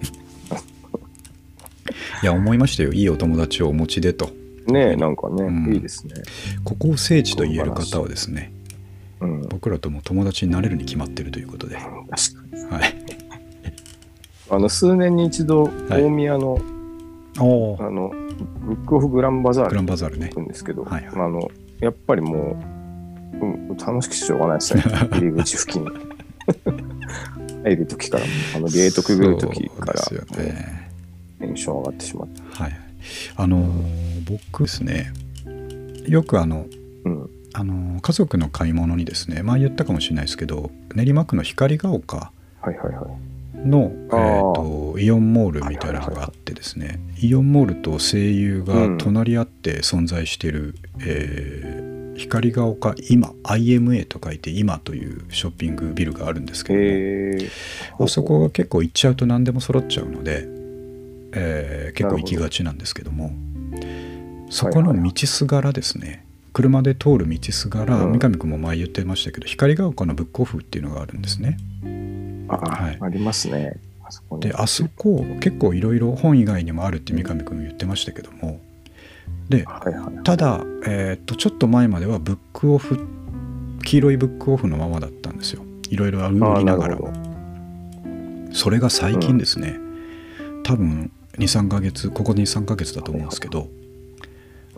[2.23, 4.29] いや思いましたよいいお友達をお持ちでと
[4.67, 6.13] ねえ、なんかね、うんいいですね。
[6.63, 8.53] ここを聖地と言える方はですね
[9.19, 9.41] うん。
[9.47, 11.87] 僕らとも友達になれるに決まってるということで、はに。
[11.87, 11.89] い、
[14.49, 16.59] あの、数年に一度、大宮の、
[17.39, 18.11] おあの、
[18.65, 22.61] ブックオフグランバザーグラルンバザールね行くんですけど、はいはいあの、やっぱりも
[23.41, 24.83] う、うん、楽しくてしょうがないですね。
[25.11, 25.85] 入り口付近。
[27.63, 30.83] 入る時からも、あの、ゲートくぐる時から、ね
[31.39, 32.41] テンション上がってしまって。
[32.51, 32.79] はい
[33.35, 35.11] あのー僕ですね
[36.07, 36.67] よくあの
[37.03, 37.29] うん。
[37.53, 43.67] あのー家族の買い物にですね前言ったかもしれないですけど練馬区の光が丘はいはいはい。
[43.67, 56.73] の、えあーーとイオンモールみたいなのがあってですね、イオンモールと声優が隣り合って存在している、えー光が丘今 IMA と書いて今というショッピングビルがあるんですけ
[57.97, 58.05] ど。
[58.05, 60.45] あそこが結構行っちゃうと何でも揃っちゃうので、
[61.33, 63.31] えー結構行きがちなんですけども
[64.49, 71.57] そこの道すがらですね、車で通る道すがら、うん三上君も前言ってましたけど光が丘のブックオフっていうのがあるんですね。
[72.47, 73.79] あ、はいありますね。
[74.03, 74.41] あそこに。
[74.41, 78.59] であそこ結構いろいろ本以外にもあるって三上君言ってましたけども
[79.57, 80.23] ではいはい。
[80.23, 82.99] ただ、えーっとちょっと前まではブックオフ
[83.83, 85.63] 黄色いブックオフのままだったんですよ。
[85.89, 86.97] いろいろ売りながら。
[88.51, 89.79] それが最近ですね、
[90.63, 93.67] 多分23ヶ月ここ23ヶ月だと思うんですけど、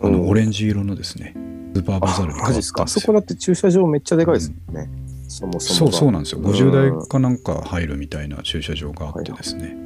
[0.02, 1.34] あのオレンジ色のですね
[1.74, 4.76] スーパーバザールに変わったんそこだって駐車場めっちゃでかいですもん。
[4.76, 4.90] ね。
[5.28, 5.92] そもそそう。
[5.92, 6.40] そうなんですよ。
[6.40, 9.85] 50うん台かなんか入るみたいな駐車場があってですね、うん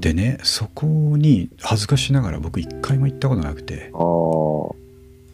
[0.00, 4.74] でねそこに恥ずかしながら僕一回も行ったことなくてああ。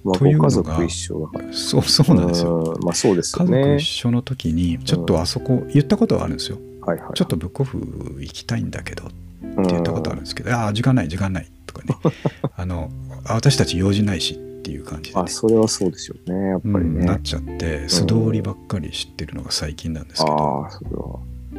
[0.05, 1.53] まあ、というのが一緒だから。
[1.53, 3.85] そうそうなんですようんまあそうですよ家族ね一。
[3.85, 7.11] 緒の時にちょっとあそこ言ったことはあるんですよはいはい。
[7.15, 7.79] ちょっとブックオフ
[8.21, 9.15] 行きたいんだけどって
[9.57, 11.97] うん言ったことあるんですけど、ああ時間ない時間ないとかね
[12.57, 12.91] あの
[13.25, 16.49] あ私たち用事ないしっていう感じで、あ、それはそうですよね。
[16.51, 17.23] やっぱりうんなっね。
[17.25, 21.19] ちゃって素通りばっかり知ってるのが最近なんですけど、ああ、それは、
[21.55, 21.59] う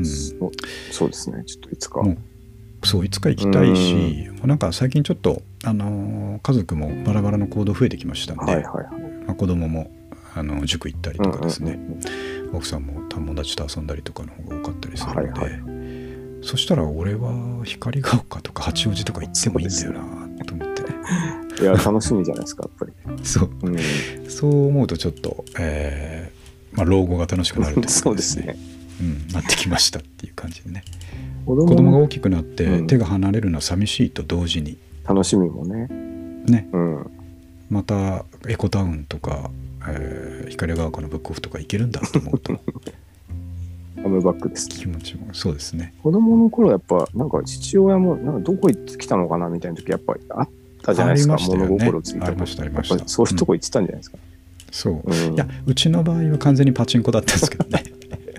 [0.00, 1.42] ん、そうですね。
[1.44, 2.00] ちょっといつか。
[2.84, 9.02] そういつか行きたいし、なんか最近ちょっと、あのー家族もバラバラの行動増えてきましたんで、はいはいはい。
[9.26, 9.90] まあ、子供も
[10.34, 11.78] あの塾行ったりとかですね、
[12.52, 15.88] 奥さんも友達と遊んだりとかの方が多かったりするので、はいはい
[16.40, 17.32] そしたら俺は
[17.64, 20.88] 光が丘とか八王子とか行ってもいいんだよなと思ってね
[21.60, 22.92] いや、楽しみじゃないですか、やっぱり。
[23.26, 24.30] そううん。
[24.30, 28.56] そう思うとちょっと、えーまあ、老後が楽しくなるというかそうですね。
[29.00, 30.84] うん、なってきましたっていう感じでね
[31.48, 32.86] 子子供が供の大きくなってうん。
[32.86, 34.76] 手が離れるのは寂しいと同時に。
[35.08, 35.88] 楽しみもね。
[36.44, 36.68] ね。
[36.72, 37.10] うん。
[37.70, 39.50] またエコタウンとか、
[39.88, 42.58] えー光が丘のブックオフとか行けるんだと思うと。
[44.02, 44.76] カムバックですね。
[44.76, 45.94] 気持ちもそうですね。
[46.02, 50.48] 子供の頃やっぱなんか父親もなんかどこ行ってきたのかなみたいな時やっぱりあっ
[50.82, 51.68] たじゃないですか、ありましたよね。
[51.68, 53.08] 物心ついたありましたありました。
[53.08, 54.18] そういうとこ行ってたんじゃないですか、
[54.70, 55.34] そう、うん。
[55.34, 57.84] いやうちの場合は完全にパチンコだったんですけどね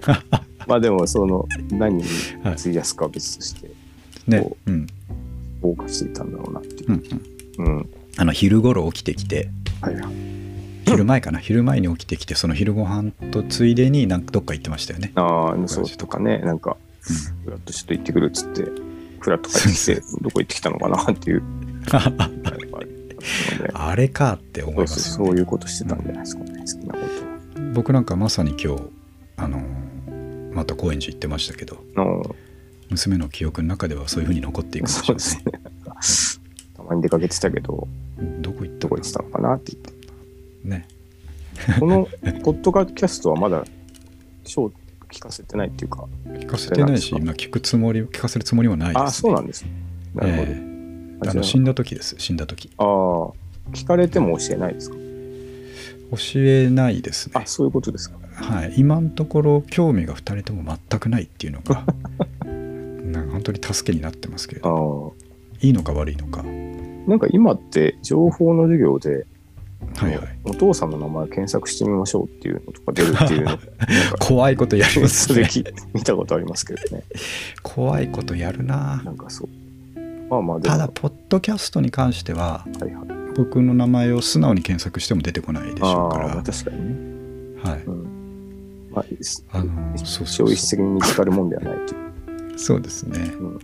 [0.70, 2.04] まあでもその何に
[2.46, 3.70] 費やすかは別として
[4.28, 4.42] ね。
[4.42, 4.88] こうん。
[5.62, 6.92] 謳歌していたんだろうなっていう。
[6.92, 6.94] ん
[7.58, 7.68] うん。
[7.68, 7.90] う、うん。
[8.18, 9.50] あの昼頃起きてきて。
[9.82, 9.96] はい。
[9.96, 10.14] はい
[10.86, 11.38] 昼前かな？
[11.38, 15.12] 昼前に起きてきてその昼ご飯とついでになんかどっか行ってましたよね。
[15.14, 16.40] ああそうとかね。
[16.40, 16.78] なんか
[17.46, 18.64] フラッとちょっと行ってくるっつって
[19.20, 21.44] フラッと帰ってきてどこ行ってきたのかなっていう。
[23.74, 27.00] あれかって思いますよ、ね、そういうことしてたんじゃないですかね、好きなこ
[27.74, 28.82] 僕なんかまさに今日
[29.38, 29.62] あの
[30.52, 31.84] また高円寺行ってましたけど
[32.90, 36.42] 娘の記憶の中ではそういうふうに残っていくんでしょうそうですね。
[36.76, 37.88] たまに出かけてたけど
[38.42, 39.94] どこ行ったどこ行ってたのかなって言って。
[40.64, 40.88] ね。
[41.80, 42.08] この
[42.44, 43.64] ポッドキャストはまだ
[44.46, 44.72] 賞
[45.12, 46.08] 聞かせてないっていうか。
[46.26, 49.72] 聞かせてないし、そうなんまあ、聞くつもり聞かせるつもりもないです、ね、あそうなんですね。
[50.16, 50.70] なるほど、ええ
[51.22, 52.16] あじゃああの死んだ時です。
[52.18, 52.72] 死んだ時。
[52.78, 52.86] ああ
[53.74, 54.96] 聞かれても教えないですか？
[54.96, 57.34] 教えないですね。
[57.36, 61.86] あそういうことですかはい、今のところ興味が2人とも全くないっていうのが
[62.46, 65.14] なんか本当に助けになってますけど。
[65.18, 65.30] あ
[65.62, 66.44] いいのか悪いのか。
[67.08, 69.26] なんか今って情報の授業で、
[69.96, 70.38] はいはい。
[70.46, 73.58] お父さんの名前検索してみましょうっていうのとか出るっていうの。
[74.20, 75.50] 怖いことやりますね。
[75.94, 77.04] 見たことありますけどね。
[77.64, 79.02] 怖いことやるな。
[79.04, 79.50] なんかそう。
[80.30, 86.30] まあまあただポッドキャストに関してははいはい、僕の名前を素直に検索しても出てこないでしょうから。
[86.44, 86.96] 確かにね、
[87.64, 87.84] はい。
[87.86, 88.09] うん
[89.52, 92.60] まあ、あのそうそう消費的に見つかるもんではないという。
[92.60, 93.20] そうですね。
[93.20, 93.60] うん。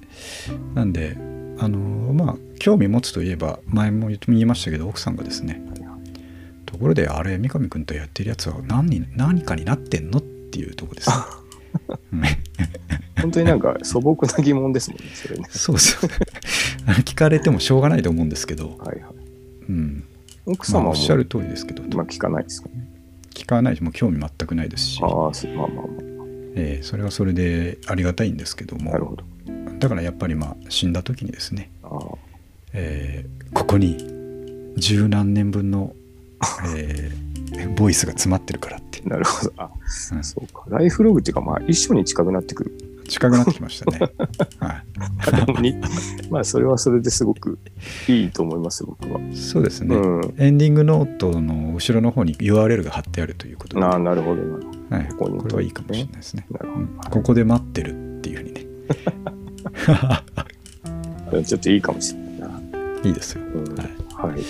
[0.73, 1.17] なんで
[1.57, 5.99] あのまあ興味持つといえば前も言いましたけど奥さんがですねはいはい。
[6.65, 11.11] ところであれ三上君とやってるやつは何に何かになってんのっていうところです。
[13.21, 15.45] 本当になんか素朴な疑問ですもんねそれね。
[15.49, 16.09] そうそう。
[17.01, 19.09] 聞かれてもしょうがないと思うんですけど、はいはい。
[19.69, 20.03] うん。
[20.45, 22.84] まあ、奥様も、おっしゃる通りですけど、まあ聞かないですかね
[23.35, 25.91] 聞かないしもう興味全くないですし、ああそうまあまあま
[26.55, 28.89] えーそれはそれでありがたいんですけども。
[28.91, 29.23] あなるほど。
[29.77, 31.99] だからやっぱりまあ死んだ時にですね、ああ
[32.73, 33.97] えーここに
[34.77, 35.93] 十何年分の、
[36.75, 37.25] えー
[37.75, 39.53] ボイスが詰まってるからって、なるほど。
[39.57, 39.69] あ
[40.13, 40.23] うん。
[40.23, 40.63] そうか。
[40.67, 42.71] ライフログっていうかまあ一緒に近くなってくる
[43.07, 43.99] 近くなってきましたね。
[44.59, 44.83] は
[45.27, 45.75] あでもに
[46.29, 47.57] まあそれはそれですごく
[48.07, 50.33] いいと思います僕は、い、そうですね、うん。
[50.37, 54.43] エンディングノートの後ろの方に URL が貼ってあるということで、ああはなるほど。
[54.89, 55.39] なるほい、ここに。
[55.39, 56.45] これはいいかもしれないですね。
[56.51, 56.87] どなるほうん。
[57.09, 58.65] ここで待ってるっていうふうにね。
[61.31, 62.61] どちょっといいかもしれないな、
[63.03, 63.41] いいですよ。
[63.53, 63.75] うん。
[63.75, 64.31] はい。
[64.31, 64.41] はい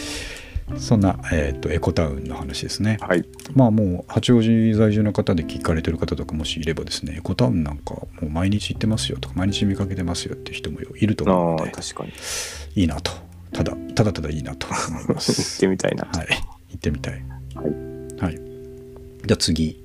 [0.78, 2.98] そんな、えー、とエコタウンの話ですね。
[3.02, 3.24] はい。
[3.54, 12.12] まあもう八王子在住の方で聞かれてる方とかもしいればですねエコタウンなんかもう毎日行ってますよとか毎日見かけてますよっていう人もいると思うあのであ確かに。
[12.76, 13.12] いいなと。
[13.54, 15.60] ただただただいいなと思いま 行っす。
[15.60, 16.06] てみたいな。
[16.06, 16.28] はい。
[16.70, 17.14] 行ってみたい。
[17.54, 18.22] はい。
[18.22, 19.84] はい、じゃあ次。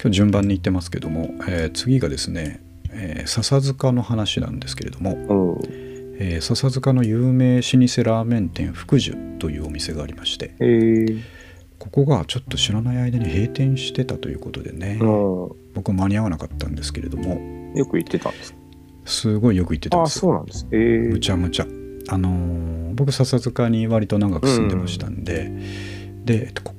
[0.00, 5.87] 今日順番に行ってますけども、えー次がですね、えー笹塚の話なんですけれども、うん
[6.18, 11.22] えー笹塚の有名老舗ラーメン店福寿というお店がありましてえー、
[11.78, 17.40] ここがちょっと知らない間に閉店してたということでね、うん僕間に合わなかったんですけれども
[17.76, 18.58] よく行ってたんですか？
[19.04, 20.20] すごいよく行ってたんああですよ。
[20.22, 20.66] そうなんです。
[20.72, 21.66] えー、むちゃむちゃ。
[22.08, 25.52] あのー僕笹塚に割と長く住んでましたんで、
[26.24, 26.74] でえっとこ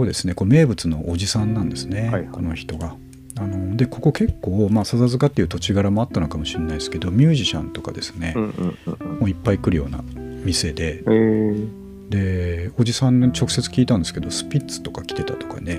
[0.00, 2.24] こですねこれ名物のおじさんなんですね、はいはい。
[2.26, 2.96] この人が。
[3.40, 9.18] あのでここ結構、まあ、笹塚っていう土地柄もあったのかもしれないですけどミュージシャンとかですね、うんうんうんうん。
[9.20, 10.04] もういっぱい来るような
[10.44, 11.02] 店でえ。
[11.06, 15.78] ー、でおじさんに直接聞いたんですけどスピッツとか来てたとかね。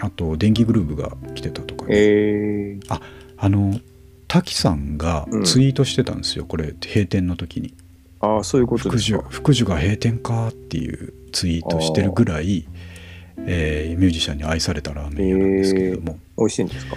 [0.00, 2.78] あと電気グルーヴが来てたとかね、あえ。
[3.36, 3.80] ー、の
[4.28, 7.74] 滝さんがツイートしてたんですよ、これ閉店の時に。
[8.20, 9.24] ああそういうことですか。
[9.28, 12.68] 福寿が閉店かっていうツイートしてるぐらい、
[13.46, 16.96] えーミュージシャンに愛されたラーメン屋なんですけれども、美味しいんですか？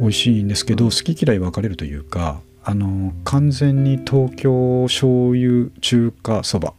[0.00, 0.90] 美味しいんですけど、うん。
[0.90, 6.74] 好き嫌い分かれるというかあの完全に東京醤油中華そば。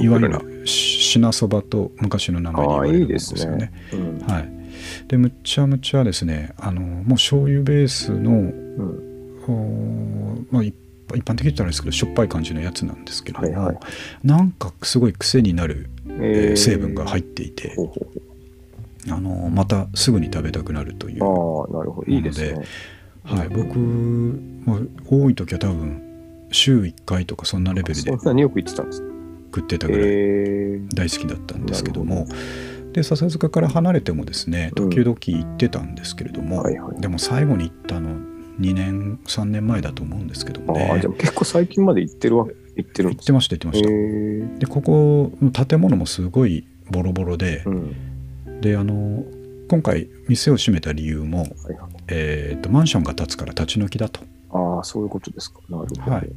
[0.00, 3.58] いわゆるし品そばと昔の名前で言われるんですすよね。
[3.58, 3.72] ね。
[3.92, 4.18] うん。
[4.26, 4.48] はい、
[5.06, 10.46] でむっちゃむちゃですねあのもう醤油ベースのうん。
[10.50, 10.74] まあ一
[11.12, 13.84] 一般的に言ったらあれですけどしょっぱい感じのやつなんですけれども、はいはい。
[14.22, 15.90] なんかすごい癖になる、
[16.20, 16.56] えーえー。
[16.56, 18.20] 成分が入っていてほうほう
[19.12, 21.26] あのまたすぐに食べたくなるという、あ
[21.72, 22.12] あなるほど。
[22.12, 22.66] いいですね。
[23.24, 29.06] はい、僕も多い時は多分週1回とかそんなレベルでそんなによく行ってたんですか？
[29.56, 32.26] 食ってたぐらいえー、大好きだったんですけども、
[32.92, 37.00] で笹塚から離れてもですね時々行ってたんですけれども、はいはい。
[37.00, 38.10] でも最後に行ったの
[38.60, 40.88] 2年3年前だと思うんですけどもね。
[40.90, 42.46] ああじゃあ結構最近まで行ってるわ
[42.82, 43.18] 行ってるんです。
[43.18, 48.60] か行ってました行ってまえした、ー、でここの建物もすごいボロボロで、うん。
[48.60, 49.24] であの
[49.68, 51.90] 今回店を閉めた理由も、はいはい。
[52.08, 54.20] えーとマンションが建つから立ち退きだと。
[54.52, 55.60] ああそういうことですか。
[55.68, 56.28] なるほど、はい。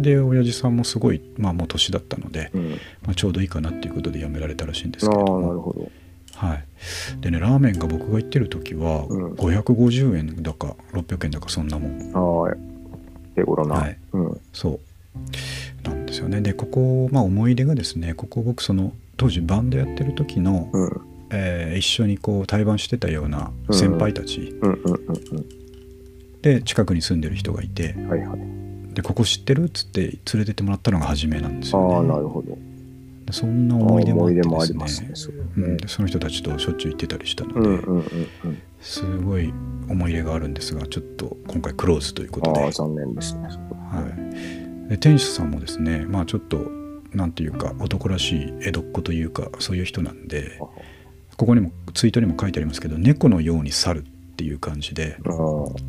[0.00, 2.70] で親父さんもすごい、まあ、もう年だったので、うん、
[3.02, 5.90] まあ、ちょうどいいかなっていうことで辞められたらしいんですああなるけれども、ほど。
[6.34, 6.64] はい、
[7.20, 9.32] でねラーメンが僕が行ってる時はうん。
[9.34, 12.46] 550円だか600円だかそんなもん。
[12.48, 12.56] ああ
[13.34, 13.98] 手頃な、はい。
[14.12, 14.40] うん。
[14.52, 14.80] そう
[15.82, 21.00] なんですよよねでここ、まあ、思い出がですねここ僕その当時バンドやってる時の、うん。
[21.30, 24.54] えー一緒にこう対バンしてたような先輩たち
[26.42, 28.08] で近くに住んでる人がいてうん。
[28.08, 28.94] はいはい。
[28.94, 32.58] でここ知ってるっつって連れてってもらったのが初めなんですあよねあ、なるほど。
[33.24, 38.04] でそんな思い出もあってでますねすねそうんでその人たちとしょっちゅう行ってたりしたので、うんうんうん
[38.44, 38.62] うん。
[38.82, 39.52] すごい
[39.88, 43.48] 思い入れがあるんですがちょっと今回クローズということで,、ああ、は残念ですね。
[43.50, 44.61] そこい、
[44.92, 46.70] で店主さんもですねまあちょっと
[47.14, 50.58] なんていうか男らしい江戸っ子というかそういう人なんで
[51.38, 55.16] ここにもツイートにも書いてありますけど猫のように去るっていう感じで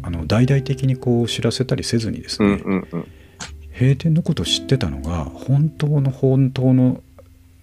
[0.04, 3.08] あの大々的にこう知らせたりせずにですね、うんうんうん。
[3.78, 7.02] 閉店のことを知ってたのが本当の本当の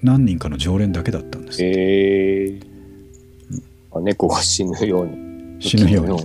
[0.02, 2.60] 何人かの常連だけだったんです、え
[4.02, 5.62] 猫が死ぬように。
[5.62, 6.18] 死ぬように。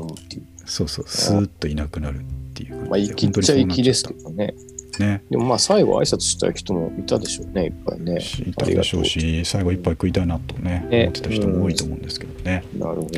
[0.66, 4.55] そうそうスーッといなくなるっていう感じまあ、生きっちゃ生きですけどどね。
[5.02, 8.20] ねでもまあ、最後挨拶した人もいたでしょうね、いっぱいね。
[8.46, 13.10] いたでしょうし最後一杯食いたいなとねね思ってた人も多いと思うんですけどね、なるほど。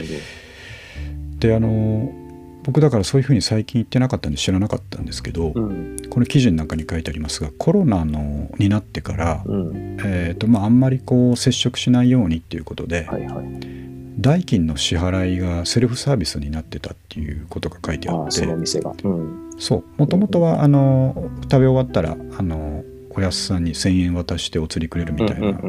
[1.39, 2.11] であの
[2.63, 5.97] 僕だからそういうふうに最近言ってなかったんで知らなかったんですけど、うん。
[6.09, 9.97] この記事の中に書いてありますがコロナのになってから、うん。
[10.03, 13.45] えーとまあ、あんまりこう接触しないようにっていうことで、はいはい。
[14.19, 18.31] 代金の支払いがセルフサービスになってたっていうことが書いてあって。
[18.31, 18.93] その店が。
[19.03, 19.51] うん。
[19.59, 19.83] そう。
[19.97, 25.59] もともとはあの食べ終わったらあのおやすさんに1,000円渡してお釣りくれるみたいな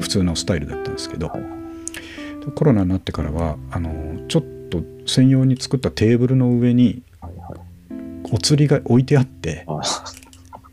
[0.00, 1.40] 普通のスタイルだったんですけど、はい
[2.54, 7.02] コロナになってからはあのちょっと専用に作ったテーブルの上に。
[8.32, 9.80] お釣りが置いてあってあ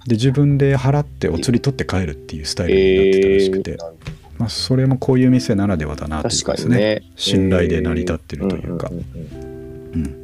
[0.08, 7.02] で自分で払ってお釣り取って帰るっていうスタイルになってたらしくて、えーまあ、それもこういう店ならではだなどという確かにね。
[7.16, 10.22] 信頼で成り立ってるというかんんんうんうん、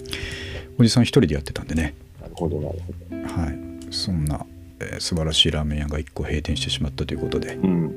[0.77, 2.79] おじさん一人でやってたんでね、なるほど、なる
[3.33, 3.57] ほはい、
[3.91, 4.45] そんな、
[4.81, 7.61] えー素晴らしいラーメン屋が1個閉店してしまったということでど。
[7.61, 7.95] うん。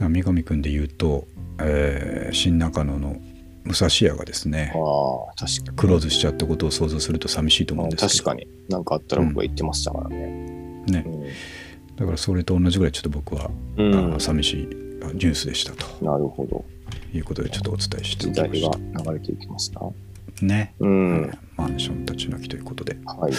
[0.00, 1.26] 三上君で言うと、
[1.60, 3.20] えー新中野の
[3.64, 4.72] 武蔵屋がですね。
[5.76, 8.48] クローズしちゃったことを想像すると寂しいと思うんですけど確かに。
[8.70, 10.82] なんかあったら僕は言ってましたからね。
[10.86, 11.04] ね、
[11.96, 13.82] だからそれと同じぐらいちょっと僕は、う
[14.16, 14.20] ん。
[14.20, 15.86] 寂しいニュースでしたと。
[16.04, 16.64] なるほど。
[17.12, 19.80] いうことでちょっとお伝えしてお時代きましが流れていきますな。
[19.80, 21.30] たね、うん。
[21.30, 22.96] えーマンション立ち退きということで。
[23.06, 23.32] はい。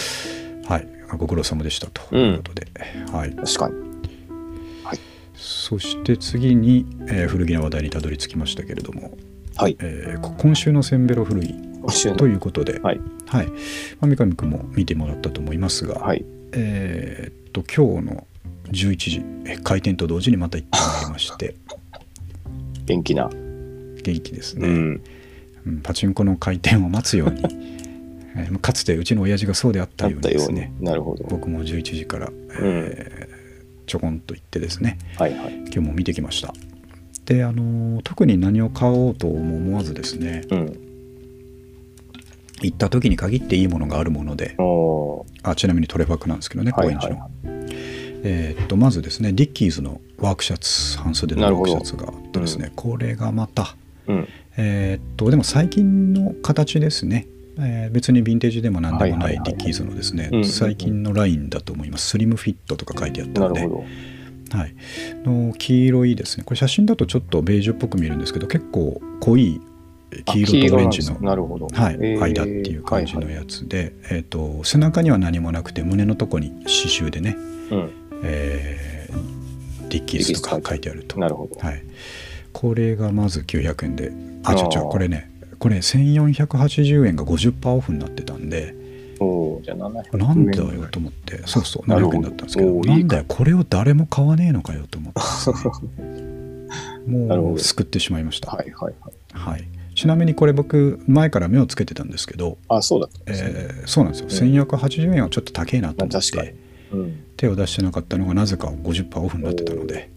[0.66, 0.88] はい。
[1.18, 2.16] ご苦労様でしたと。
[2.16, 2.66] いうことで、
[3.12, 3.34] はい。
[3.34, 3.86] 確かに。
[5.34, 9.16] そして次に、えー古着の話題にたどり着きましたけれども、
[9.56, 9.76] はい。
[9.80, 11.54] えーこ今週のセンベロ古着。
[12.16, 13.00] ということで、はい。
[13.26, 13.46] はい。
[13.46, 13.52] ま
[14.02, 16.24] あ、三上君も見てもらったと思いますが、はい。
[16.52, 18.26] えーっと今日の
[18.70, 21.54] 11時えー開店と同時にまた行ってまいりまして
[22.86, 23.28] 元気な。
[23.28, 25.02] 元気ですね、うん。
[25.66, 27.42] うんパチンコの開店を待つように、
[28.36, 30.72] えーかつてうちの親父がそうであったようにですね。
[30.80, 31.24] なるほど。
[31.28, 32.30] 僕も11時から、
[32.60, 33.36] えー
[33.86, 35.54] ちょこんと行ってですねはいはい。
[35.58, 36.52] 今日も見てきました
[37.24, 40.78] であのー特に何を買おうとも思わずですねうん。
[42.62, 44.56] 行った時に限っていいものがあるもので
[45.42, 47.76] あちなみにトレファクなんですけどね高円寺の、はいはいはい。
[48.22, 54.28] えーっとまずですねディッキーズのワークシャツ半袖のワークシャツがあってですねこれがまたうん。
[54.56, 57.26] えーっとでも最近の形ですね、
[57.58, 59.52] えー別にヴィンテージでも何でもなはいはいはい。
[59.52, 60.48] いディッキーズのですね、うんうんうん。
[60.48, 62.08] 最近のラインだと思います。
[62.08, 63.68] スリムフィットとか書いてあったので。
[64.48, 64.74] はい、
[65.24, 66.44] の黄色いですね。
[66.44, 69.60] これ写真だとちょっとベージュっぽく見えるんですけど結構濃い
[70.24, 71.16] 黄色とオレンジの。
[71.16, 73.34] はいえー間っていう感じのはいはい。
[73.42, 77.36] やつで、えー、と背中には何もなくて胸のとこに刺繍でね、
[77.70, 77.90] うん。
[78.24, 78.86] えー
[79.88, 81.18] ディッキーズとか書いてあると。
[81.18, 81.60] なるほど。
[81.60, 81.82] はい、
[82.52, 84.12] これがまず900円で。
[84.44, 84.88] あ違う違う。
[84.88, 88.74] これねこれ1480円が50%オフになってたんで。
[89.18, 90.18] おおじゃあ700円。
[90.18, 91.40] なんだよと思って。
[91.46, 92.80] そうそう700なるほど円だったんですけど。
[92.80, 96.26] ないんだよこれを誰も買わねえのかよと思ってね。
[97.06, 99.52] もう救ってしまいました、はいはいはい。
[99.52, 99.64] はい、
[99.94, 103.50] ちなみにこれ僕前から目をつけてたんですけど、あ、そうだったんですね。
[103.54, 106.48] えーそうなんですよ、1480円はちょっと高いなと思っまあ確かに。
[106.48, 106.65] てうん。
[107.36, 110.10] 手を出してなかったのがなぜか50%オフになってたので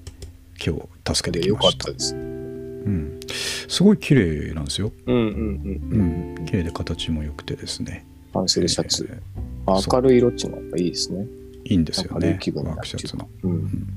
[0.66, 1.86] 今日助けてきよました。
[1.86, 2.16] かったです。
[2.16, 3.20] うん、
[3.68, 6.36] すごい綺麗なんですよ、うんうんううん。
[6.36, 8.06] ん、綺麗で形も良くてですね。
[8.34, 9.10] 半袖シャツ。
[9.12, 9.20] え
[9.68, 11.20] 明るい色っていうのがやっぱいいですね。
[11.20, 12.28] ーいいんですよね。
[12.30, 13.48] ワークシャツの、う。
[13.48, 13.56] うん。
[13.58, 13.88] ん、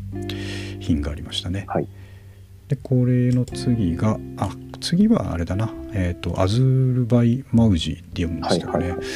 [0.81, 1.65] 品がありましたね。
[1.69, 1.89] はい。
[2.69, 4.51] でこれの次があ
[4.81, 5.73] 次はあれだな。
[5.93, 9.07] えっ、とアズールバイマウジーって読むんですけどね、はいはいはい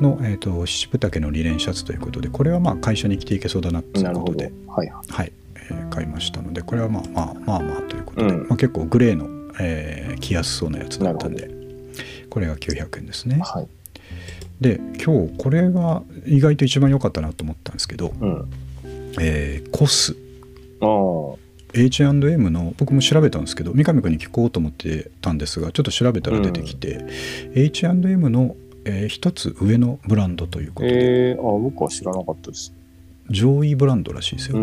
[0.00, 4.04] の、えー、と七分丈のリネンシャツということでこれはまあ会社に着ていけそうだなってい。
[4.04, 5.12] うことではいはい。
[5.12, 9.26] はい、えー買いましたのでこれはまあまあまあまあということで、うんまあ、結構グレーの、
[9.60, 11.50] えー着やすそうなやつだったんで
[12.30, 13.68] これが900円ですねはい。
[14.60, 18.50] で今日これが意外と一番良かったなと思ったんですけど、うん。
[19.20, 20.16] えーコス
[20.80, 21.48] ああ。
[21.74, 27.04] H&M の僕も調べたんですけど三上君に聞こうと思ってたんですがちょっと調べたら出てきて、
[27.54, 32.72] H&M の、えー一つ上のブランドということで、えー、あ僕は知らなかったです。
[33.30, 34.58] 上位ブランドらしいですよ。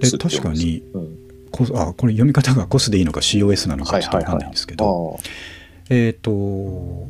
[0.00, 1.18] で確かにうん、
[1.50, 5.22] コスあこれ読み方がコスでいいのか COS なのかちょっと分かんないんですけど、あ
[5.90, 7.08] えっ、とオ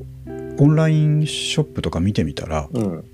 [0.60, 3.04] ンラインショップとか見てみたらあ、うん。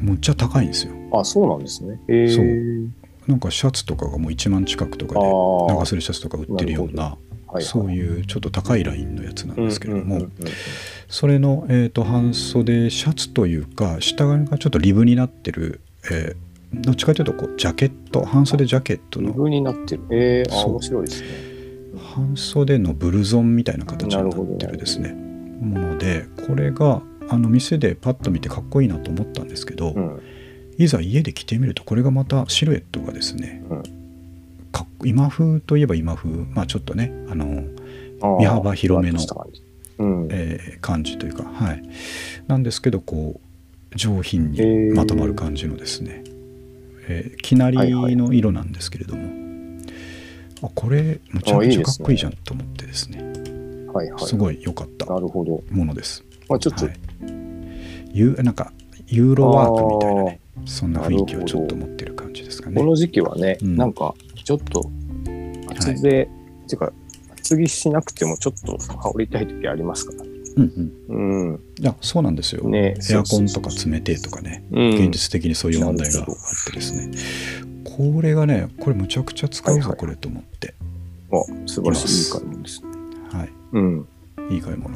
[0.00, 0.94] むっちゃ高いんですよ。
[1.12, 2.00] あ、そうなんですね。
[2.08, 3.30] えー、そう。
[3.30, 7.02] なんかシャツとかがもう1万近くとかで長袖シャツとか売ってるような。
[7.02, 10.26] はいはい、そういうちょっと高いラインのやつなんですけれども、
[11.08, 15.80] それの、えー、と半袖シャツというか下がちょっとリブになってる、
[16.10, 19.28] えーどっちかというとこうジャケット半袖ジャケットの。
[19.28, 20.02] リブになってる。
[20.10, 21.28] えー、面白いですね。
[22.14, 25.12] 半袖のブルゾンみたいな形になってるですね。
[25.12, 30.22] ものでこれがあの店でパッと見てかっこいいなと思ったんですけど、うん。
[30.78, 34.01] いざ家で着てみるとこれがまたシルエットがですね、うん
[34.72, 37.62] かっ今風といえば今風まあちょっとねあの
[38.38, 39.20] 身幅広めの
[39.98, 40.28] うん。
[40.30, 41.82] えー感じというか、はい、
[42.48, 43.40] なんですけどこ
[43.92, 46.24] う上品にまとまる感じのですね、
[47.08, 47.76] えーきなり
[48.16, 49.28] の色なんですけれども、
[50.62, 53.22] あこれむちゃくちゃかっこいいじゃんと思ってですね。
[53.92, 54.24] はいはい。
[54.24, 55.62] すごい良かったなるほど。
[55.70, 56.24] ものです。
[56.48, 56.96] まあちょっと、はい、
[58.12, 58.72] ユなんか
[59.06, 62.76] ユーロワークみたいなねそんな雰囲気をちょっと持ってる感じですかね。
[62.76, 62.84] こ。
[62.84, 63.76] の時期はね、うん。
[63.76, 64.90] なんかちょっと
[65.68, 66.28] 厚手、てい
[66.74, 66.92] うか
[67.32, 70.22] 厚着しなくてもちょっと羽織りたい時ありますから。
[70.54, 71.60] うんうん、うん。
[71.78, 76.26] いやそうなんですよ、ねエアコンとか冷てえとかねうん、現実的にそういう問題があっ
[76.66, 77.10] てですね、
[77.84, 80.74] これがねこれむちゃくちゃ使うぞ、はいはいこれと思って、
[81.32, 82.88] あ素晴らしいいい買い物ですね。
[83.32, 84.08] はい、うん。
[84.50, 84.94] いい買い物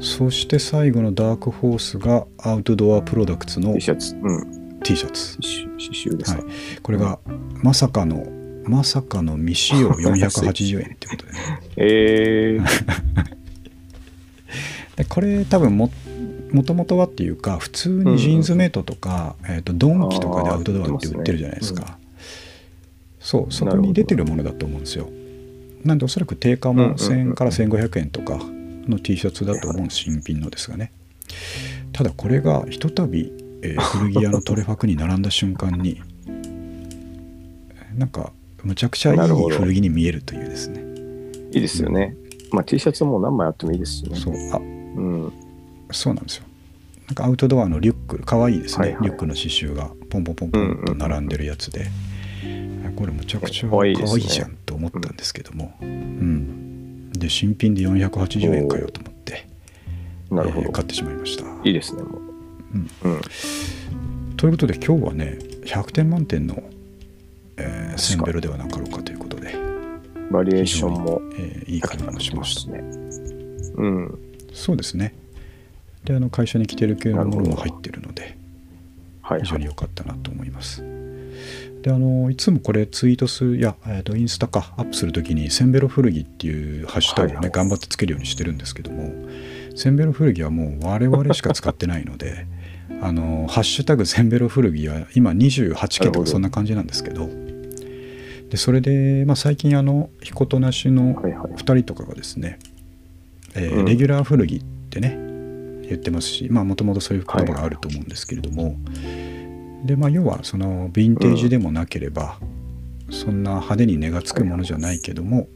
[0.00, 4.14] そして最後のダークホースがアウトドアプロダクツの T シャツ。
[4.14, 4.80] うん。
[4.82, 5.46] T シャツ刺
[5.90, 6.44] 繍ですか。
[6.82, 7.18] これが
[7.62, 8.24] まさかの
[8.66, 11.38] まさかの未使用 480円ってことでね。
[11.76, 12.64] えー、
[14.96, 15.90] でこれ多分も
[16.52, 21.98] もともとはっていうか普通にジーンズメイトとか、えー、とドンキとかでアウトドアって売ってるじゃないですか、
[23.20, 25.08] そうそこに出てるものだと思うんですよ。
[25.84, 28.38] なんでおそらく定価もうんうんうん1000円から1500円とか
[28.88, 30.92] の T シャツだと思う新品のですがね。
[31.92, 36.00] ただこれがひとたび、えー古着屋のトレファクに並んだ瞬間に
[37.96, 38.32] なんか
[38.66, 40.82] むちゃくちゃいい古着に見えるというですね。
[41.52, 42.16] いいですよね。
[42.50, 44.16] まあ T シャツも何枚あってもいいですしね。
[44.16, 44.34] そう。
[44.52, 45.32] あうん。
[45.92, 46.44] そうなんですよ。
[47.06, 49.02] なんかアウトドアのリュックかわいいですね、はいはい。
[49.04, 51.86] リュックの刺繍がポンポンポンポンと並んでるやつで、
[52.96, 57.12] これむちゃくちゃかわいいじゃんと思ったんですけども、うん。
[57.12, 59.46] で新品で480円かよと思って、
[60.32, 60.66] なるほど。
[60.66, 61.44] えー買ってしまいました。
[61.64, 62.20] いいですね、もう。
[62.74, 62.90] うん。
[63.12, 63.20] うん。
[64.36, 66.60] ということで今日はね100点満点の、
[67.56, 69.54] えーセンベロではなかろうかということで、
[70.30, 72.78] バリエーションもえーいい買い物しましたね。
[73.76, 74.18] うん。
[74.52, 75.14] そうですね
[76.04, 78.36] であの会社に着てる系のものも入ってるので
[79.20, 79.42] はいはい。
[79.42, 80.82] 非常に良かったなと思います。
[81.82, 89.12] であのいつもこれツイートするいや、えー、とインスタかアップするときに「センベロ古着」っていうハッシュタグをね、はいはい頑張ってつけるようにしてるんですけども
[89.76, 92.46] センベロ古着はもう我々しか使ってないので
[93.02, 97.28] あの「ハッシュタグセンベロ古着」は今28件とかそんな感じなんですけど
[98.50, 101.52] でそれで、まあ、最近あの彦となしのはいはい。
[101.52, 102.58] 2人とかがですね、
[103.54, 103.84] えーうん。
[103.84, 105.16] レギュラー古着ってね
[105.88, 108.76] 言ってますしまあもともとそういう言葉があると思うんですけれども、
[109.84, 112.38] でまあ要はそのヴィンテージでもなければ、
[113.10, 115.46] そんな派手に値がつくものじゃないけども、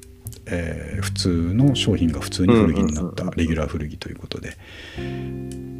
[0.47, 3.30] えー普通の商品が普通に古着になったうんうんうんうん。
[3.36, 4.57] レギュラー古着ということで。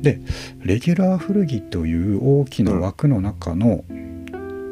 [0.03, 0.21] で
[0.63, 3.85] レギュラー古着という大きな枠の中の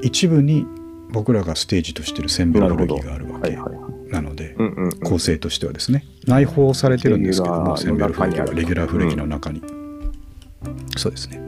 [0.03, 0.67] 一部に
[1.11, 3.59] 僕らがステージとしてるセンベロ古着があるわけ。
[4.11, 5.01] なので、うんうん、うん。
[5.01, 8.41] 構成としてはですね内包されてるんですけどもセンベルラーの中に。
[8.41, 9.63] ある古着はレギュラー古着の中に、
[10.97, 11.41] そうですね。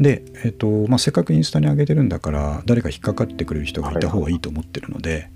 [0.00, 5.30] で、えっとまあ、せっかくインスタに上げてるんだから誰か引っかかってくれる人がいた方がいいと思ってるので、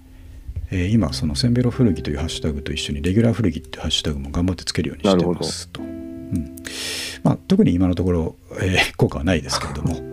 [0.70, 6.56] えー今そのセンベロ古着というハッシュタグと一緒にレギュラー古着っていうハッシュタグも頑張ってつけるようにしてますと、うん。
[7.22, 10.09] まあ、特に今のところ、えー効果はないですけれども、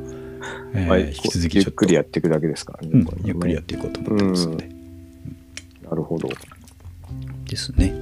[0.78, 2.89] えーはい引き続きゆっちょっとくりやっていくだけですからね。
[2.93, 4.69] うんゆっくりやっていこうと思ってますので、
[5.89, 6.30] なるほど。
[7.49, 7.93] ですね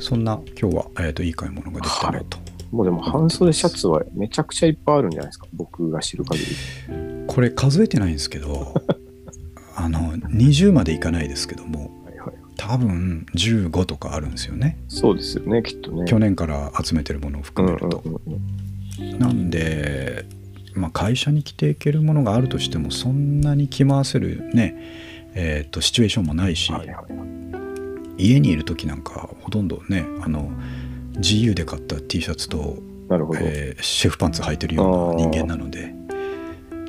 [0.00, 2.38] そんな今日は、えー、といい買い物ができたなと、
[2.72, 5.46] もうでも半袖シャツはめちゃくちゃいっぱいあるんじゃないですか。
[5.52, 6.46] 僕が知る限り。
[7.28, 8.74] これ数えてないんですけど
[9.76, 12.34] あの20までいかないですけどもはいはい。
[12.56, 16.06] 多分15とかあるんですよねそうですよね、きっとね。
[16.06, 20.24] 去年から集めてるものを含めると、うんうんうんうんなんで
[20.78, 24.74] まあ、会社に着ていけるものがあるとしてもそんなに着回せるね、
[25.34, 26.72] えー、とシチュエーションもないし、
[28.16, 30.50] 家にいる時なんかほとんどねあの
[31.14, 32.78] GU で買った T シャツと。
[33.40, 35.94] えーシェフパンツ履いてるような人間なので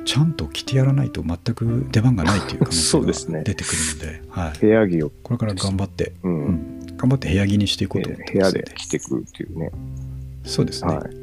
[0.04, 3.32] ちゃんと着てやらないと全く出番がないという可能 ですね。
[3.32, 6.34] 性が出てくるのではい、部屋着を、これから頑張って、う、うん。
[6.48, 9.70] ん、頑張って部屋着にしていこうと思って部屋ますので着てくるっていうね。
[10.44, 11.19] そうですね、はい。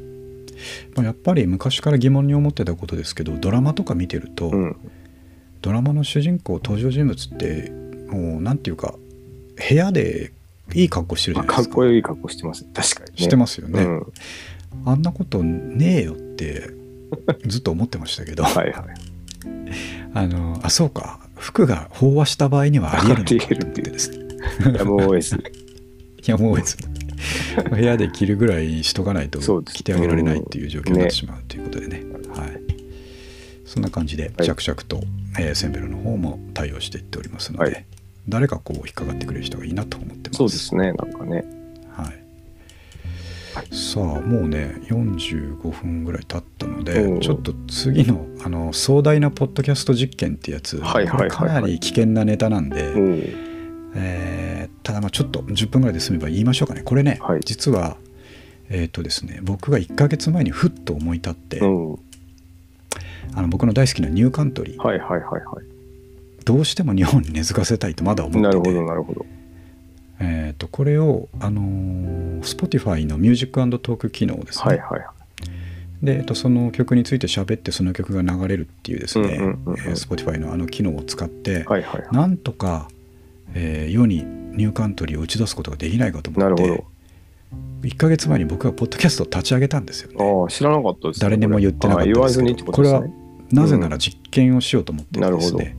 [0.94, 4.76] まあ、やっぱり昔から疑問に思ってたことですけどドラマとか見てると、うん。
[5.60, 7.72] ドラマの主人公登場人物って
[8.10, 8.94] もうなんていうか
[9.68, 10.32] 部屋で
[10.74, 12.64] いい格好してるじまあ、ゃないですかかっこいい格好してます。
[12.72, 13.16] 確かにね。
[13.16, 14.12] してますよね、うん。
[14.84, 16.70] あんなことねえよって
[17.46, 18.74] ずっと思ってましたけど はいはい。
[20.14, 24.18] あのあそうか服が飽和した場合にはありえるのかと思ってです ね
[24.76, 25.42] やむを得ず。
[26.26, 26.76] やむを得ず
[27.62, 32.02] 部屋で着るぐらいしとかないと着てあげられないっていう状況になってしまうということでね。
[32.34, 32.60] はい、
[33.64, 34.46] そんな感じではい。
[34.46, 35.00] 着々と、
[35.38, 37.84] えーセンベロの方も対応していっておりますので、はい。
[38.28, 40.38] 誰かこう引っかかってくれる人がいいなと思ってます。
[40.38, 40.92] そうですね。
[40.92, 41.44] なんかね。
[43.54, 51.30] はい、さあもうね45分ぐらい経ったので、うんちょっと次のあの壮大なポッドキャスト実験ってやつ、はいはいはいはい。
[51.30, 53.47] かなり危険なネタなんで、うん。
[53.94, 57.98] えーただまあちょっと10分ぐらいで済めば言いましょうかねこれね、はい実は
[58.70, 61.92] えっ、とですね僕が1ヶ月前にふっと思い立って、うん。
[61.92, 61.98] は
[63.34, 65.38] あの僕の大好きなニューカントリー、いはいはいは
[66.44, 68.42] どうしても日本に根付かせたいとまだ思い。
[68.42, 69.26] なっててるほどなるほど。
[70.20, 75.06] えー、とこれを、あのー Spotify のミュージックトーク機能ですね、はいはいは
[76.02, 76.04] い。
[76.04, 82.88] で、えっと、その曲について喋ってその曲が流れるっていうですね、うんうんうんうんえー Spotify のあの機能を使って、はいはいはなんとか、
[83.54, 86.84] えー世にニューカントリーを打ち出すことができないかと思ってるほ
[87.82, 90.42] 1ヶ月前に僕がポッドキャストを立ち上げたんですよねど。
[90.42, 91.22] ああ、知らなかったですね。
[91.22, 93.12] 誰にも言ってなかったですけどこれね。
[93.52, 95.76] なぜなら実験をしようと思ってですなるね、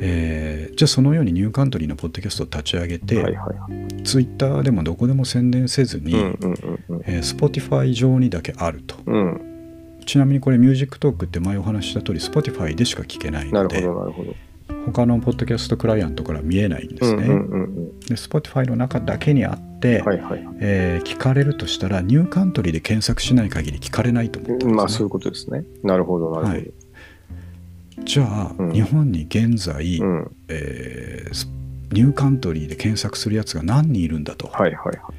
[0.00, 4.02] えーじゃあそのようにニューカントリーのポッドキャストを立ち上げて、はいはいはい。
[4.02, 7.02] ツイッターでもどこでも宣伝せずに、うんうんうんうん。
[7.06, 10.00] えー Spotify 上にだけあるとうん。
[10.04, 14.34] ちなみにこれミュージックトークって前お話しした通り Spotify でしか聞けないなるほのでどなるほど。
[14.86, 18.00] 他のポッドキャストクライアントから見えないんですね、うんうんうんうん。
[18.00, 20.56] で Spotify の中だけにあって、はいはいはい。
[20.60, 25.64] えー聞かれるとしたらニューカントリーで検索しない限り聞かれないと思ってまます、ねあそういうことですね。
[25.82, 26.58] なるほどなるほど。
[26.58, 26.72] はい
[28.04, 30.36] じゃあ、うん日本に現在、うん。
[30.48, 31.48] えース
[31.92, 35.12] ニューカントリーで検索するやつが何人いるんだとはいはいは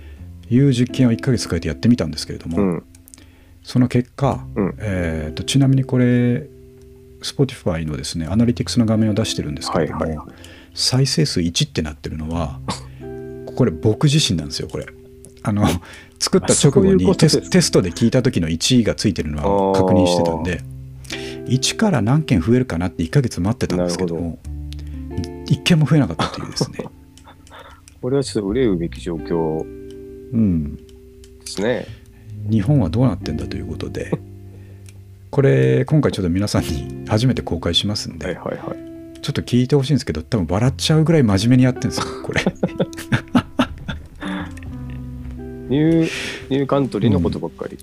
[0.49, 0.55] い。
[0.55, 2.83] いう実験を1ヶ月かけてやってみたんですけれども、うん。
[3.63, 4.75] その結果、うん。
[4.79, 6.47] えーとちなみにこれ
[7.25, 10.17] Spotify のですねアナリティクスの画面を出してるんですけれども、はいはい。
[10.17, 10.35] はい
[10.75, 12.59] 再生数1ってなってるのは
[13.55, 14.85] これ僕自身なんですよこれ。
[15.41, 15.65] あの
[16.19, 20.61] 作った直後にテストで聞いた時の1位がついてるのは確認してたんで
[21.45, 24.39] 1から何件増えるかなって1ヶ月待ってたんですけども
[25.47, 26.79] 1件も増えなかったというですね。
[28.01, 30.75] これはちょっと憂うべき状況うん。
[30.75, 30.81] で
[31.45, 31.85] すね。
[32.49, 34.11] 日本はどうなってんだということで
[35.31, 39.19] これ今回ちょっと皆さんに初めて公開しますんで、はいはいはい。
[39.21, 42.41] ちょっと聞いてほしいんですけど多分笑っちゃうぐらい真面目にやってるんですよ これ。
[45.67, 46.09] ニュー、
[46.49, 47.77] ニューカントリーのことばっかり。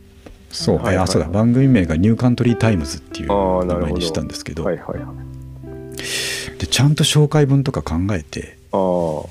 [0.51, 1.05] そう、はいはいはい。
[1.05, 1.29] あそうだ。
[1.29, 3.29] 番組名がニューカントリータイムズっていう
[3.67, 4.65] 名前にしたんですけど。
[4.65, 5.07] はいはいはい。
[6.63, 9.23] でちゃんと紹介文とか考えてあ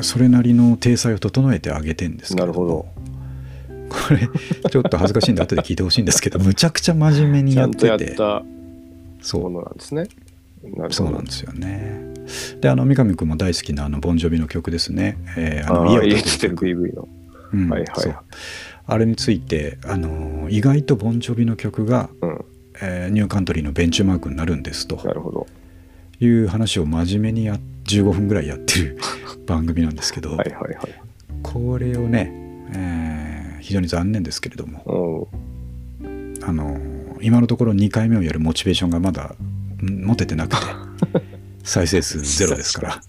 [0.00, 2.86] あ、それなりの体裁を整えてあげてんですけどなるほど
[3.88, 4.28] これ
[4.70, 8.16] ちょっと恥ずかしいんで後で聞いてほしいんですけどむちゃくちゃ真面目にやってて。
[9.20, 10.02] そうものなんですね。
[10.62, 10.92] なるほど。
[10.92, 11.10] そう。
[11.10, 12.00] なんですよね。
[12.60, 16.92] であの三上君も大好きなあのボンジョビの曲ですね「えーあの家を家来てる出てる曲。
[16.92, 17.08] PV の。
[17.54, 18.16] うんはいはい
[18.90, 22.44] あれについて、あのー意外とボンジョビの曲が、うん。
[22.80, 24.96] えーニューカントリーのベンチマークになるんですと。
[25.04, 25.46] なるほど。
[26.20, 28.98] いう話を真面目にや15分ぐらいやってる
[29.46, 30.76] 番組なんですけど、はいはいはい。
[31.42, 32.32] これをね、
[32.74, 35.28] えー非常に残念ですけれども、
[36.00, 36.34] うん。
[36.42, 39.34] あのー今のところ2回目をやるモチベーションがまだ
[39.82, 40.62] ん持ててなくて
[41.64, 43.00] 再生数ゼロですから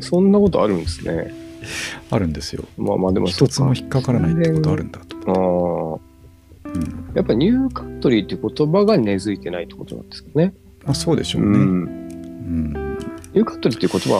[0.00, 1.32] そんなことあるんですね。
[2.10, 6.00] あるんですよまあまあでも一つも引っかからないってことあるんだと、
[6.64, 6.70] ああ。
[6.70, 10.52] うんやっぱニューカントリーって言葉が根付いてないってことなんですかね。
[10.84, 11.56] まあ、そうでしょうね、うん。
[11.56, 12.72] うん
[13.32, 14.14] ニューカントリーっていう言葉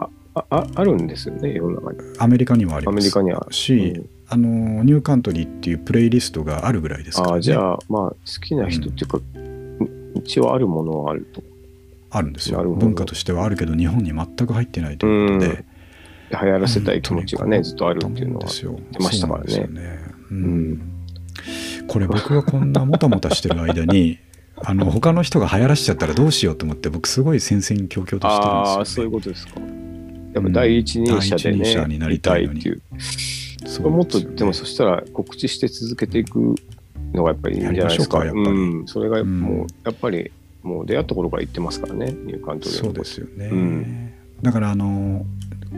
[0.00, 1.98] はあああるんですよね、世の中に。
[2.18, 9.18] アメリカにはありますアメリカにはし、うんあのーニューカントリーっていうプレイリストがあるぐらいですから、ね、ああ、じゃあ、まあ、好きな人っていうか、
[10.14, 11.42] 一応あるものはあると。
[12.10, 12.62] あるんですよ。
[12.62, 15.64] 文化としてはあるけど日本に全く入ってないということで、
[16.30, 19.66] 流行らせたい気持ちがね、ずっとあるっていうのは出ましたからね。
[19.68, 19.98] ね。
[20.30, 20.44] うん。
[20.44, 20.92] うん。
[21.86, 24.18] これ僕がこんなもたもたしてる間に
[24.56, 29.60] あの他の人が流行らしちゃったらどうしようと思って僕すごい戦々恐々としてるんですよ、ね、ああ、そういうことですか。
[30.34, 32.60] やっぱ第一人者で第一人ね、者になりたいのに。
[32.60, 32.78] って
[33.72, 36.54] そうもっと、すよねでもそしたら告知して続けていく
[37.14, 38.24] のがやっぱりいいんじゃないですか。
[38.24, 38.86] やりましょうかやっぱりうん。
[38.86, 40.30] それがうんもう、やっぱり、
[40.62, 44.12] もう出会った頃から言ってますからね、ニューカントリーのそうですよね、うん
[44.42, 45.24] だからあの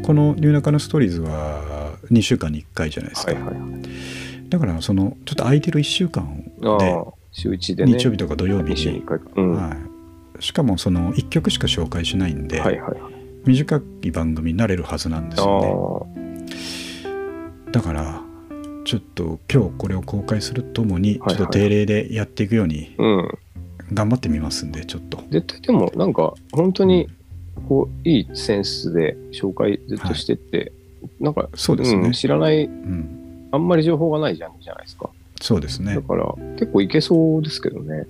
[0.02, 4.48] この「ニューナカのストーリーズ」は2週間に1回じゃないですか、はいはいはい。
[4.48, 6.96] だからそのちょっと空いてる1週間で
[7.32, 7.92] 週一でね。
[7.92, 9.26] 日曜日とか土曜日2週にに1回か。
[9.36, 9.52] うん。
[9.52, 12.96] ははい、しかもその1曲しか紹介しないんで、いはいはい。
[13.44, 16.23] 短い番組になれるはずなんですよあね
[17.74, 18.22] だから
[18.84, 21.34] ちょっと今日これを公開するともにちょはい。
[21.34, 22.94] はいっと定例でやっていくように。
[23.92, 25.18] 頑張ってみますんでちょっと。
[25.28, 27.08] 絶対でもなんか本当に
[27.68, 30.72] こういいセンスで紹介ずっとしてって、
[31.18, 32.10] なんかそうですね。
[32.10, 33.48] ん知らないうん。
[33.50, 35.10] あんまり情報がないじゃんじゃないですか。
[35.40, 35.96] そうですね。
[35.96, 38.06] だから結構いけそうですけどね。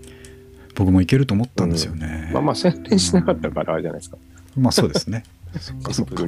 [0.74, 4.18] 僕もいけると思ったんですよね、まあまあ宣伝しなかったからあれじゃないですか
[4.56, 5.22] まあそうですね
[5.60, 6.24] そっかそっか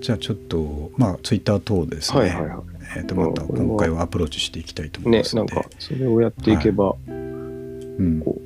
[0.00, 2.62] じゃあちょっとまあツイッター等でですね、はいはいは
[2.96, 8.20] えー、とまた今回はアプローチしていきたいと思いねいますので、なんかそれをやっていけば、うん。
[8.24, 8.36] こ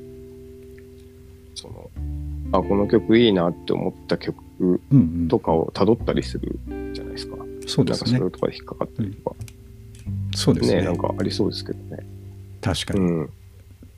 [1.55, 1.89] その
[2.53, 5.27] あこの曲いいなって思った曲うんうん。
[5.27, 6.59] とかを辿ったりする
[6.93, 7.37] じゃないですか、
[7.67, 8.19] そうですね。
[8.19, 9.35] なんかそれとかで引っかかったりとか、
[10.35, 10.75] そうですね。
[10.77, 12.05] ねなんかありそうですけどね。
[12.61, 13.29] 確かに、うん。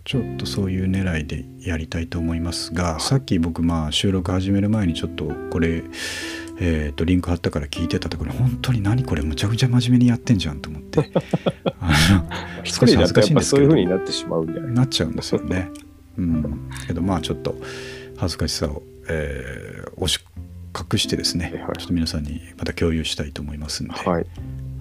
[0.06, 5.82] ちょっとそういう狙いでやりたいと思いますがさっき僕まあ収録始める前にちょっとこれ
[6.60, 11.10] えー、とリンク貼ったから聞いてたところ本当に何これむちゃくちゃ真面目にやってんじゃんと思って
[11.80, 12.30] あの
[12.64, 14.74] 一少し恥ずかしいんですけどそういう風になってしまうんじゃない？
[14.74, 15.70] なっちゃうんですよね。
[16.18, 17.56] うん、けどまあちょっと
[18.18, 20.20] 恥ずかしさを、えー押し
[20.92, 24.26] 隠してですね、はいはいちょっと皆さんにまた共有したいと思いますんで、はい。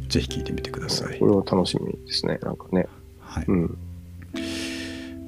[0.09, 1.27] ぜひ聞いてみてくださいこ。
[1.27, 2.39] れは楽しみですね。
[2.43, 2.87] なんかね。
[3.21, 3.79] はい、うん。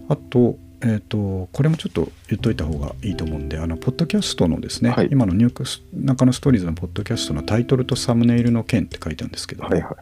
[0.08, 0.56] あと,、
[0.86, 9.96] えー、とこれもちょっと言っといた方がいいと思うんであのポッドキャストのですね、はい今のニュークス中野ストーリーズのポッドキャストのタイトルとサムネイルの件って書いてあるんですけども、はいは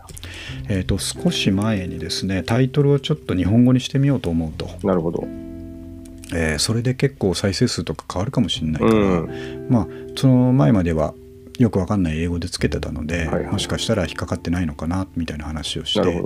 [0.69, 4.87] えー、と少し前にですねタイトルをちょっと日本語にしてみようと思うと、い。
[4.87, 5.25] なるほど。
[6.35, 9.67] えーそれで結構再生数とか変わるかもしれないから、うん。
[9.69, 11.15] まあその前までは
[11.59, 16.23] よくわかんない英語でつけてたので、はいはいもしかしたら引っかかってないのかなみたいな話をして。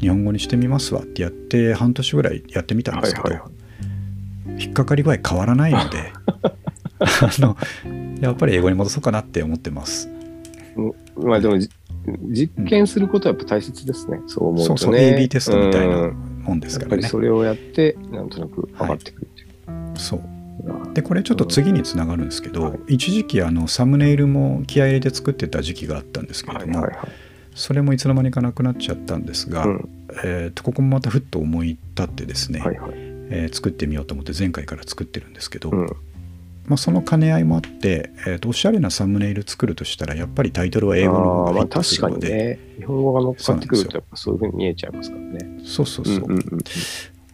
[0.00, 3.61] 日本語にしてみますわってやって半年ぐらいやってみたんですけど、はいはいは
[4.58, 6.12] 引っかかり具合変わらないので
[7.00, 7.56] あの
[8.20, 10.08] やっぱり英語に戻そうかなって思ってます。
[11.16, 11.68] まあでもじ、
[12.28, 14.20] 実験することはやっぱ大切ですね。
[14.26, 14.66] そう思うとね。
[14.66, 17.02] そうそう AB テストみたいなうんもんですやっぱからね。
[17.02, 19.48] りそれをやって、なんとなく上がってくるっていう。
[19.94, 20.20] そう
[20.68, 27.08] あでこれちょっと次につながるんですけど、はい一時期あのサムネイルも気合い入れて作ってた時期があったんですけれども、はいはいはい。
[27.54, 29.88] それもいつの間にかなくなっちゃったんですが、うん
[30.24, 33.11] えーとここもまたふっと思い立ってですね、はいはい。
[33.30, 35.86] えー作ってみようと思って前回から作ってるんですけど、うん。
[36.66, 42.58] まあ、その兼ね合いもあって、えーとおしゃれなサムネイル作るとしたらやっぱりタイトルは英語の方がフィットするので、にね。
[42.78, 45.60] 日本語が乗っかってくるとそういうふうに見えちゃいますからね。
[45.64, 46.40] そうそうそう、うんうんうん。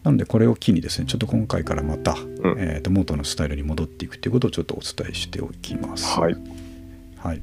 [0.03, 2.19] なのでこれを機にですねちょっと今回からまた、うん
[2.57, 6.19] えーと元のスタイルに戻っていくということをちょっとお伝えしておきます。
[6.19, 6.35] はい。
[7.17, 7.41] はい、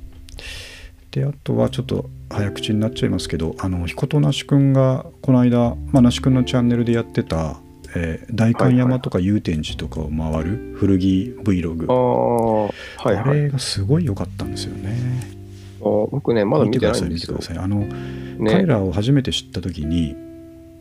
[1.10, 7.60] であとはちょっと早口になっちゃいますけどあの彦と那須くんがこの間、まあ、那須くんのチャンネルでやってた、
[7.98, 13.40] えー代官山とか祐天寺とかを回る古着 Vlog、ああ、はいあはい。
[13.44, 15.34] れがすごい良かったんですよね。
[15.80, 17.54] 僕ね、まだ見て見てくださいないんですよ見てくだ。
[17.54, 17.64] さい。
[17.64, 20.14] あの、ね彼らを初めて知った時に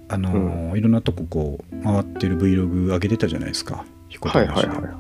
[0.09, 4.99] あの、いろんなとここう回ってる Vlog 上げてたじゃないですか彦とはい那須ではいは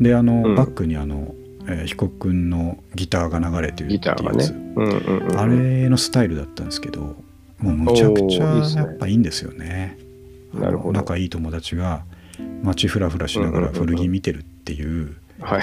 [0.00, 1.34] であの、うんバックにあの、
[1.66, 3.88] えー、彦君のギターが流れてい。
[3.88, 4.50] るっていうやギターがねつ。
[4.52, 5.38] うんうんうん。
[5.38, 7.16] あれのスタイルだったんですけど
[7.58, 8.44] もうむちゃくちゃ
[8.76, 9.98] やっぱいいんですよね。
[10.60, 12.04] なるほどあの仲いい友達が
[12.62, 15.16] 街フラフラしながら古着見てるっていう。
[15.40, 15.62] はい。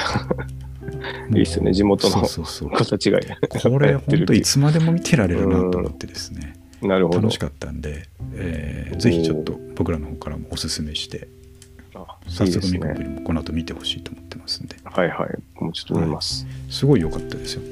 [1.35, 7.19] いいっすね地元のそうそうそう形がこれ本当いいつまでも見てられるなと思ってですね、なるほど。
[7.21, 11.27] 楽しかったんで、えーぜひちょっと僕らの方からもおすすめして
[11.93, 13.05] あ早速ミコプね。
[13.07, 15.61] にもこの後見てほしいと思ってますんではいはい。
[15.63, 16.45] もうちょっと見ます。
[16.69, 17.65] すごい良かったですよ、う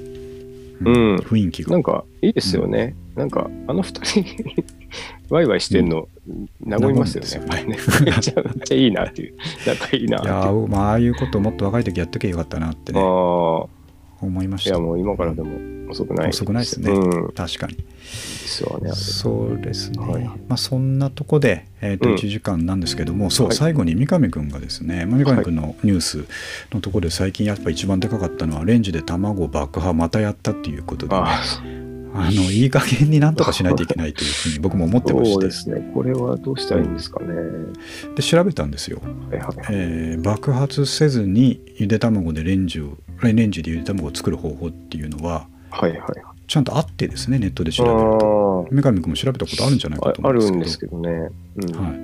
[0.84, 2.96] ん雰囲気がなんかいいですよね。
[3.16, 4.24] なんかあの二人
[5.30, 6.08] ワイワイしてんの
[6.66, 7.66] 和みますよね。
[7.68, 7.76] め
[8.12, 9.36] っちゃめっちゃいいなっていう。
[9.66, 10.34] 仲いいなっていう。
[10.34, 13.00] いやーまあああいうこともっと若い時やっときゃよかったなってね。
[14.22, 14.72] 思いました。
[14.72, 16.30] いやもう今からでも遅くない。
[16.30, 16.92] 遅くないですね。
[17.36, 17.76] 確かに。
[17.76, 18.92] ですよね。
[18.94, 20.24] そうですね、はい。
[20.26, 22.16] まあそんなとこで、えー、とうん。
[22.16, 23.56] 1時間なんですけども、そう、はい。
[23.56, 26.26] 最後に三上君がですねまあ三上君のニュース
[26.72, 31.22] のところで最近やっぱ一番でかかったのはレンジで卵爆破またやったっていうことで、ね、
[32.14, 35.92] ああのいい加減になんとかしないといけないというふうに僕も思ってましてそうですね。
[35.94, 37.28] これはどうしたらいいんですかね。
[38.16, 39.02] で調べたんですよ。
[39.70, 46.00] えー爆発せずにゆで卵でレンジをレンジでゆで卵を作る方法っていうのははいはい。
[46.48, 51.78] ちゃんとあってですねネットであ調べるとー三上君も調べたことあるんじゃないかと思うんですけどるんですけどね。
[51.78, 51.86] うん。
[51.86, 52.00] ははい、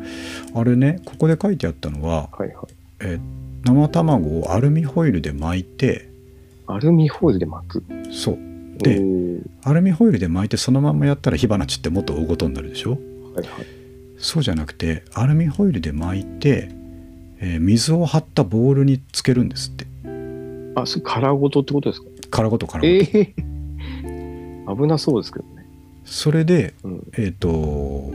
[0.54, 2.52] あれねここで書いてあったのは、いはい。
[3.00, 3.20] えー
[3.68, 6.08] 生卵をアルミホイルで巻いて
[6.68, 7.84] アルミホイルで巻く？
[8.12, 8.38] そう
[8.80, 9.02] で
[9.64, 12.92] アルミホイルで巻いてそのまんまやったら火花散ってもっと大ごとになるでしょ？
[12.92, 13.00] はい
[13.38, 13.48] はい。
[14.18, 16.70] そうじゃなくてアルミホイルで巻いて、
[17.40, 19.86] えー水を張ったボウルにつけるんですって
[20.76, 22.08] あ、それ殻ごとってことですか？
[22.30, 25.66] 殻ごと殻ごと、ええ危なそうですけどね。
[26.06, 27.04] それでうん。
[27.18, 28.12] えっ、と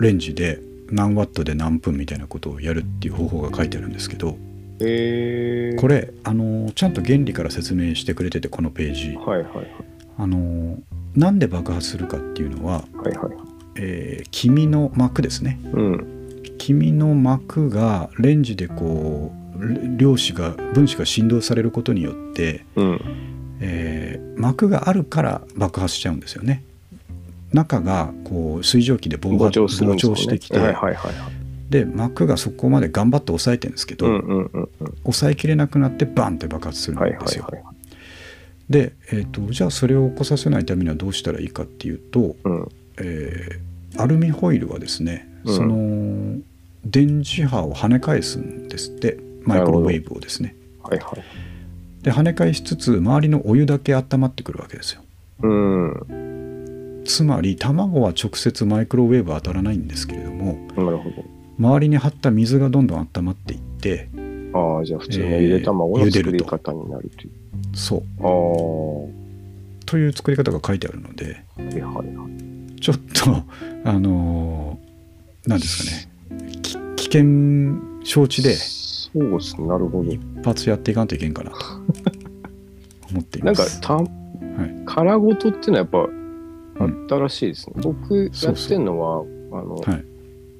[0.00, 4.36] レンジで何ワットで何分みたいなことをやるっていう方法が書いてあるんですけど
[4.80, 9.66] ええこれあのちゃんと原理から説明してくれててこのページはいはいはい。
[10.18, 10.76] あの
[11.16, 13.32] なんで爆発するかっていうのは、はいはい。
[13.76, 16.42] えー黄身の膜ですねうん。
[16.58, 23.00] 黄身の膜がレンジでこう量子が分子が振動されることによって、うん。
[23.60, 26.62] えー膜があるから爆発しちゃうんですよね
[27.52, 31.14] 中がこう水蒸気で膨張膨張してきて、はいはいはいはい。
[31.70, 34.96] で膜がそこまで頑張って抑えてるんですけど、うんうんうんうん。
[35.02, 37.44] 抑えきれなくなってバンって爆発するんはいですよ。
[37.50, 37.77] はいはい。
[38.70, 42.68] で、えー、とじゃあそれを起こさせないためにはどうしたらいいかっていうと、うん。
[42.98, 46.42] えーアルミホイルはですね、うんその
[46.84, 50.54] 電磁波を跳ね返すんですってマイクロウェーブをですね。
[50.82, 52.02] はいはい。
[52.02, 55.02] で跳ね返しつつ周りのお湯だけ温まってくるわけですよ。
[55.42, 57.02] うん。
[57.04, 61.24] つまり卵は直接マイクロウェーブは当たらないんですけれどもなるほど。
[61.58, 64.08] 周りに張った水がどんどん温まっていって
[64.52, 67.30] ああ、じゃあ普通のゆで卵の作り方になるという。
[67.74, 69.08] そうああ、は
[69.86, 72.02] という作り方が書いてあるのでいはいは
[72.76, 72.80] い。
[72.80, 73.44] ちょっと
[73.84, 80.10] あのーなんですかねき危険承知でそうですね、なるほど。
[80.12, 81.56] 一発やっていかんといけんかなと
[83.10, 83.80] 思っていなんかます。
[83.80, 83.98] た、
[84.84, 85.86] 殻ごとっていうのはやっ
[87.08, 87.74] ぱ新しいですね。
[87.78, 89.24] 僕やってるのは、
[89.58, 90.04] あの、はい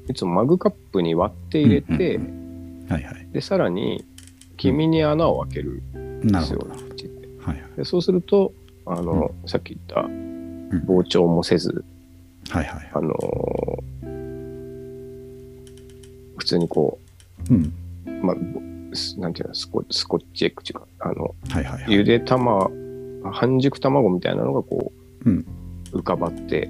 [0.09, 3.18] いつもマグカップに割って入れて、うんうんはいはい。
[3.39, 4.05] で、さらに
[4.57, 6.27] 黄身に穴を開けるん。
[6.27, 6.67] ですよ。
[7.41, 7.77] はいはい。
[7.77, 8.53] でそうすると、
[8.85, 10.01] あの、さっき言った
[10.91, 11.85] 膨張もせず、
[12.51, 13.15] はいはいあの
[16.37, 16.99] 普通にこ
[17.49, 17.73] うん。
[18.07, 18.37] う、まあ、
[18.97, 21.93] すなんていうの、スコスコッチエッグっていうか、あの、はいはいはい。
[21.93, 22.73] ゆで卵、
[23.31, 24.91] 半熟卵みたいなのがこ
[25.25, 25.47] う、うん。
[25.93, 26.69] 浮かばって、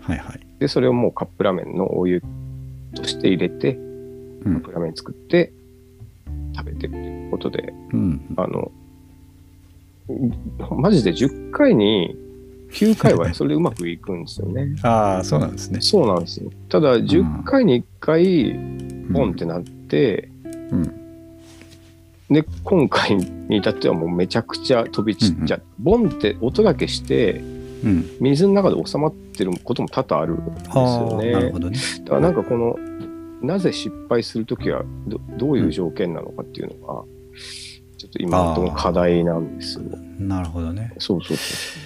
[0.00, 0.40] はいはい。
[0.58, 2.20] で、それをもうカップラーメンのお湯
[2.96, 4.54] として入れて、うん。
[4.54, 5.52] カップラーメン作って
[6.60, 8.20] 食べてるということで、うん。
[8.36, 8.70] あの、
[10.76, 12.16] マジで10回に
[12.72, 14.74] 9回は それでうまくいくんですよね。
[14.82, 15.80] ああそうなんですね。
[15.80, 16.50] そうなんですよ。
[16.68, 18.58] ただ、10回に1回、
[19.12, 20.28] ポンってなって、
[20.70, 20.92] うん
[22.30, 25.62] で、今回に至ってはもうめちゃくちゃ飛び散っちゃう。
[25.80, 27.42] ボンって音だけして、
[27.82, 28.04] うん。
[28.20, 31.58] 水の中で収まってることも多々あるんですあよあなるねほ。
[31.58, 31.78] どね。
[32.04, 32.78] だからなんかこの、
[33.42, 37.04] なぜ失敗するときはどどういう条件なのかっていうのが、
[37.96, 39.84] ちょっと今のところ課題なんですよ。
[40.18, 40.92] なるほどね。
[40.98, 41.82] そうそうそう。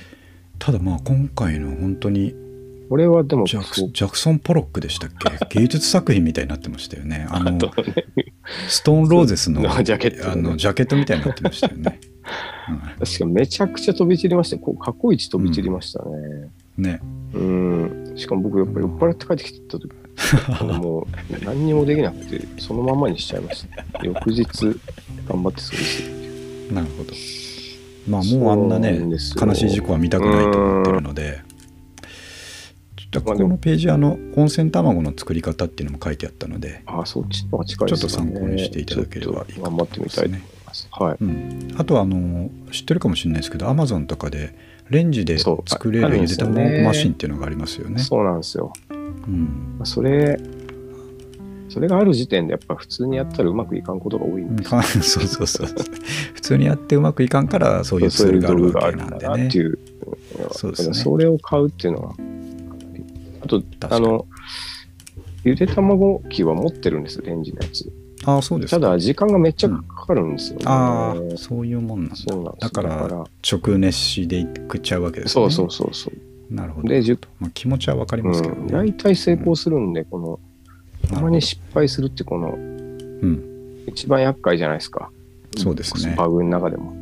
[0.59, 2.35] ただまあ今回の本当に
[2.89, 5.11] これはでもジャクそうジャクソン・ポロックでしたっ
[5.49, 5.59] け？
[5.61, 7.27] 芸術作品みたいになってましたよね。
[7.31, 7.59] あのね、
[8.69, 12.01] ストーン・ローゼスのジャケットねあのジャケットみたいになってましたよね。
[12.99, 14.59] 確かめちゃくちゃ飛び散りました。
[14.59, 16.11] こう過去一飛び散りましたね。
[16.79, 17.01] うんね。
[17.35, 18.13] うん。
[18.17, 19.91] しかも僕やっぱり酔っ払って帰ってきてた時、
[20.63, 24.05] もう何にもできなくて、そのままにしちゃいました。
[24.05, 24.45] 翌日
[25.29, 26.75] 頑張って掃除してる。
[26.75, 27.13] なるほど。
[28.09, 31.43] まあもうあんなね悲しい事故は見たくないと思ってるので。
[32.97, 38.11] ちょっとここのページあの温泉卵の作り方っていうのも書いてあったので、あ、そっちの近いですね。
[38.11, 40.89] ちょっと参考にしていただければいいかと頑張ってみたいと思います。
[40.91, 41.17] はい。
[41.21, 44.57] うん、あとはあの知ってるかもしれないですけどアマゾンとかで
[44.91, 48.01] レンジで作れるるゆで卵マシンっていうのがありますよね。
[48.01, 48.73] そうなんですよ。
[49.27, 50.39] うんそれ、
[51.69, 54.81] それがある時点でやっぱ普通にやったらうまくいかんことが多いんですよ。
[54.81, 55.67] か そうそうそう
[56.35, 59.59] 普通にやってうまくいかんからそういうツールがあるわけなんでねって。
[59.59, 59.79] いう。
[60.53, 62.15] そうですねそれを買うっていうのは、
[63.43, 64.27] あと、あの、
[65.45, 67.93] ゆで卵機は持ってるんです、レンジのやつ。
[68.27, 70.65] ああそうですかただ、時間がめっちゃかかるんですよね。
[70.67, 76.34] ああそういうもんなんだそうなんですだからだから直熱しでいくっちゃうわけですねそうそうそうそう。
[76.51, 76.89] なるほど。
[76.89, 77.03] で、
[77.41, 80.41] まあ、気持ちはわかりますけどうん、ね、大体成功するんで、この、
[81.09, 83.85] たまに失敗するって、この、うん。
[83.87, 85.11] 一番厄介じゃないですか。
[85.57, 86.15] そうですね。
[86.17, 86.95] バグの中でも。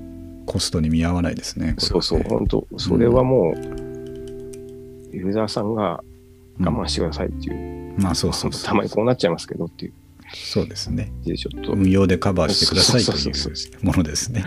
[0.47, 6.03] コストに見合わないですねそうそう、本当それはもう、ユーザーさんが
[6.61, 9.93] 我慢してくださいっていう、まあそうそうそうたまにこうなっちゃいますけどっていう。
[10.35, 11.13] そうですね。
[11.25, 11.73] でちょっと。
[11.73, 13.87] 運用でカバーしてくださいとそうそうそいう。
[13.87, 14.45] ものですね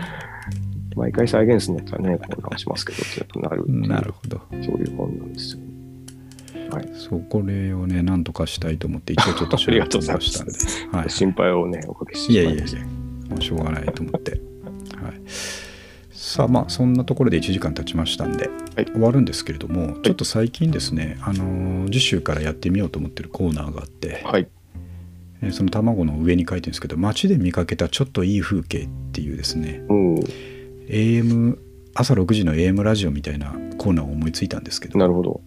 [0.96, 5.66] 毎回再現するんだったらねこう直しますけどってやっぱなるっていうなるほどそういう本なんですよね。
[6.70, 6.90] はい。
[6.94, 10.52] そうこれをねなんとかしたいと思って一応ちょっと 調べてみましたんで
[10.96, 12.56] はい心配をね、おかけしていやいやい。
[12.56, 12.64] や、
[13.28, 14.32] もうしょうがないと思って。
[14.32, 14.40] はい、
[16.10, 24.48] さあまあそんなところで1時間経ちましたんで、はい終わるんですけれども、ちょっと最近ですね、あのー次週からやってみようと思ってるコーナーがあって、はい。
[25.42, 30.24] えーその卵の上に書いてるんですけど街で見かけたちょっといい風景っていうですねおお、
[30.88, 31.58] AM
[31.94, 35.40] 朝6時の AM ラジオみたいなコーナーを思いついたんですけどなるほど。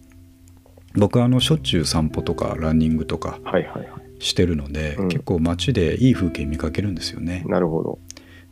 [0.94, 3.86] 僕はあのしょっちゅう散歩とかランニングとかはいはいはい。
[4.18, 7.44] してるので、うん結構街でいい風景見かけるんですよね。
[7.46, 7.98] なるほど。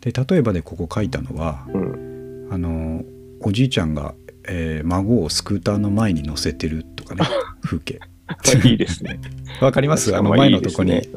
[0.00, 2.48] で例えばでここ書いたのはうん。
[2.50, 3.02] あの
[3.40, 4.14] おじいちゃんが、
[4.48, 7.26] えー孫をスクーターの前に乗せてるとかね
[7.62, 8.00] 風景
[8.64, 9.20] いいですね。
[9.60, 10.14] わかります？
[10.14, 11.10] あのま前のとこに立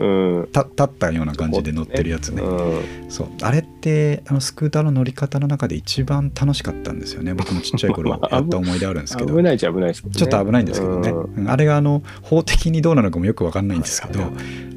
[0.83, 3.11] ったような感じで乗ってるやつねうん。
[3.11, 10.19] そうあれってあのスクーターの乗り方の中で一番楽しかったんですよね僕もちっちゃい頃ま あやった思い出あるんですけど、危ないっちゃ危ないですけどね。
[10.19, 11.13] ちょっと危ないんですけどね、
[11.47, 14.31] あれがあの法的にどうなのかもよくわかんないんですけど、はい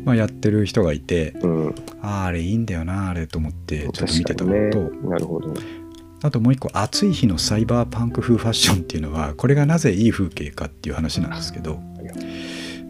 [0.05, 1.75] まあ、やってる人がいてうん。
[2.03, 4.91] あああれいいんだよなあれと思ってちょっと見てたのと、ね。
[5.09, 5.55] なるほど。
[6.25, 11.83] あともう一個暑い日のサイバーパンク風ファッションっていうのはこれがなぜいい風景かっていう話なんですけど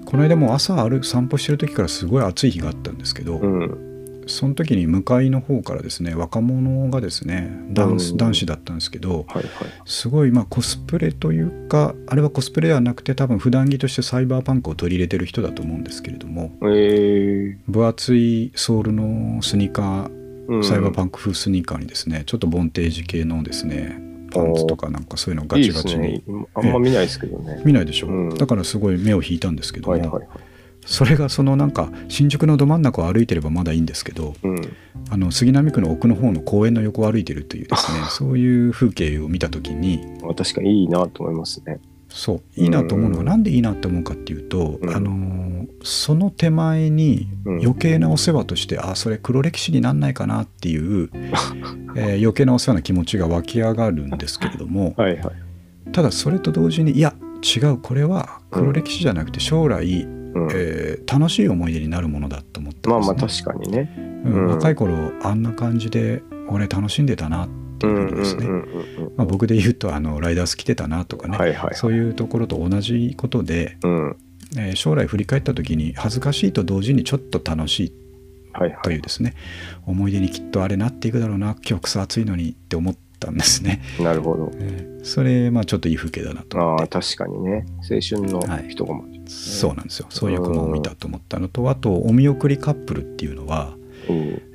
[0.04, 4.24] この間も朝歩散歩してる時からすごい暑い日があったんですけど、うん。
[4.26, 9.44] その時に向かいの方からですね若者がですね男男子だったんですけどはいはい。
[9.84, 20.23] すごいまあコスプレというかあれはコスプレではなくて多分普段着としてサイバーパンクを取り入れてる人だと思うんですけれどもえ分厚いソールのスニーカー
[20.62, 23.98] サイバーパンク風スニーカーにですねちょっとボンテージ系のですね
[24.32, 26.46] パンツとかなんかそういうのガチガチにいいね。
[26.54, 27.62] あんま見ないですけどね。
[27.64, 30.28] 見ないでしょ、うんだからすごい目を引いたんですけども、はいはいはい。
[30.84, 34.76] それがそのなんか新宿のど真ん中を歩いてればまだいいんですけどうん。
[35.10, 41.78] あの杉並区の奥の方の公園の横を歩いてるというですねそういう風景を見た時にまあ確かにいいなと思いますね。
[42.16, 45.44] そういいなと思うのはうんなんでいいなと思うかっていうと、うんあのー
[45.82, 51.10] その手前にうん余計なお世話として、あそれ黒歴史になんないかなっていう、
[51.96, 55.32] えー余計なお世話な気持ちが湧き上がるんですけれどもはいは
[55.88, 55.90] い。
[55.92, 60.48] ただそれと同時にいや違うこれは黒歴史じゃなくて将来、うん。
[60.54, 64.22] えー楽しい思い出になるものだと思ったます、ねまあ確かにね。
[64.24, 68.48] うんうん若い頃あんな感じで俺楽しんでたなっていうふうにですね、
[69.16, 74.16] まあ、僕で言うとあのライダース着てたなとかね、はいはいはいそういうところと同じことで、うん。
[74.56, 77.92] えー将来振り返った時に恥ずかしいと同時にちょっと楽しい
[78.52, 78.78] はいはい。
[78.82, 79.34] というですね
[79.84, 84.50] 思い出にきっとあれなっていくだろうな今日草暑いのにって思ったんですね、なるほど。
[84.54, 87.66] えーそれまあちょっといい風景だなと思あ確かにね。
[87.82, 89.04] 青春の一コマ。
[89.26, 93.83] そうなんですよそういうコマを見たと思ったのとあとお見送りカップルっていうのはうん。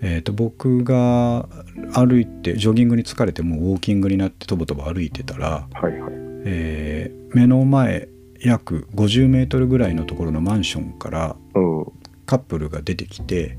[0.02, 1.47] えー、と僕が
[1.93, 6.12] 歩いてジョギングに疲れてもうウォーキングになってとぼとぼ歩いてたら、はいはい。
[6.45, 8.10] えー目の前
[8.41, 11.36] 約50メートルぐらいのところのマンションから
[12.26, 13.58] カップルが出てきて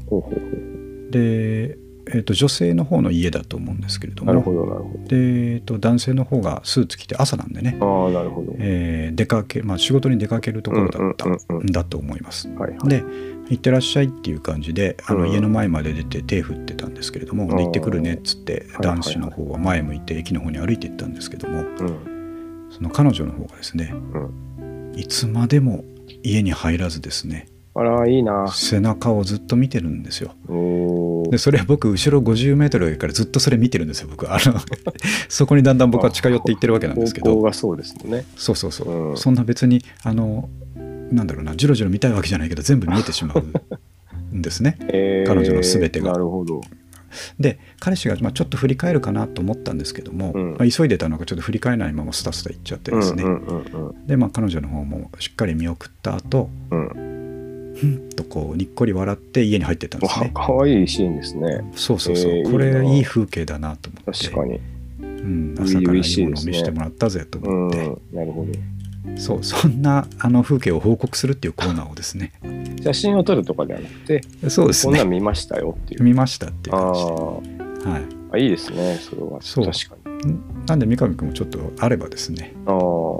[1.10, 1.76] で、
[2.06, 4.26] えー、と女性の方の家だと思うんですけれどう。
[4.26, 8.06] なるほもどなるほで、えー、と男性の方がスーツ着て朝なんでね、ど。
[8.06, 8.54] ああ、なるほど。
[8.58, 12.48] えー出かけまあ、仕事に出かけるところだったんだと思います。
[12.48, 12.88] はいはい。
[12.88, 13.04] で
[13.50, 15.30] 行ってらっしゃいっていう感じであのうん。
[15.30, 22.68] 家の前まで出て手振ってたんですけれども、行ってくるねっつって男子の方は前向いて駅の方に歩いていったんですけどもうん。
[22.70, 24.92] その彼女の方がですねうん。
[24.96, 25.84] いつまでも
[26.22, 28.50] 家に入らずですねあら、いいな。
[28.52, 30.34] 背中をずっと見てるんですよ。
[31.30, 34.60] でそれ僕後ろ50メートルからずっとそれ見てるんですよ僕あの
[35.28, 37.30] そこにだんだん僕は近寄っていってるわけなんですけど。
[37.30, 38.24] 方向がそうですもんね。
[38.36, 39.16] そうそうそう、うん。
[39.16, 40.48] そんな別にあの
[41.10, 46.60] なんだろうなじろじろ見たいわけじゃないけど全部見えてしまうんですね えー彼女の全てがなるほど。
[47.40, 53.24] で彼氏がまあちょっと振り返るかなと思ったんですけども、うんまあ、急いでたのかちょっと振り返らないままスタスタ行っちゃってですね、
[54.06, 56.78] でまあ彼女の方もしっかり見送った後うん。
[56.78, 57.74] うん。
[57.76, 61.64] ふんとこうにっこり笑って家に入ってったんですわねかわいいシーンですね。
[61.74, 64.60] そうそうそう、えーこれいい風景だなと思って確かに。
[65.00, 67.98] うん、朝からいしいものを見せてもらったぜとう思って、ん。
[68.12, 68.46] なるほ
[69.16, 72.32] そう そんなあの風景を報告するっていうコーナーをですね
[72.76, 72.84] ど。
[72.84, 76.02] 写真を撮るとかではなくて、そうですこんなんね見ましたよっていう。
[76.02, 78.02] 見ましたっていうあ感じで、ーはい、
[78.32, 78.98] あ、いいですね。
[79.00, 79.38] それは。
[79.40, 80.38] そう確かに。
[80.66, 82.74] なんで三上君もちょっとあればですね、ああ。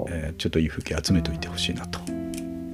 [0.09, 1.99] えーちょっといい風景集めておいてほしいなと、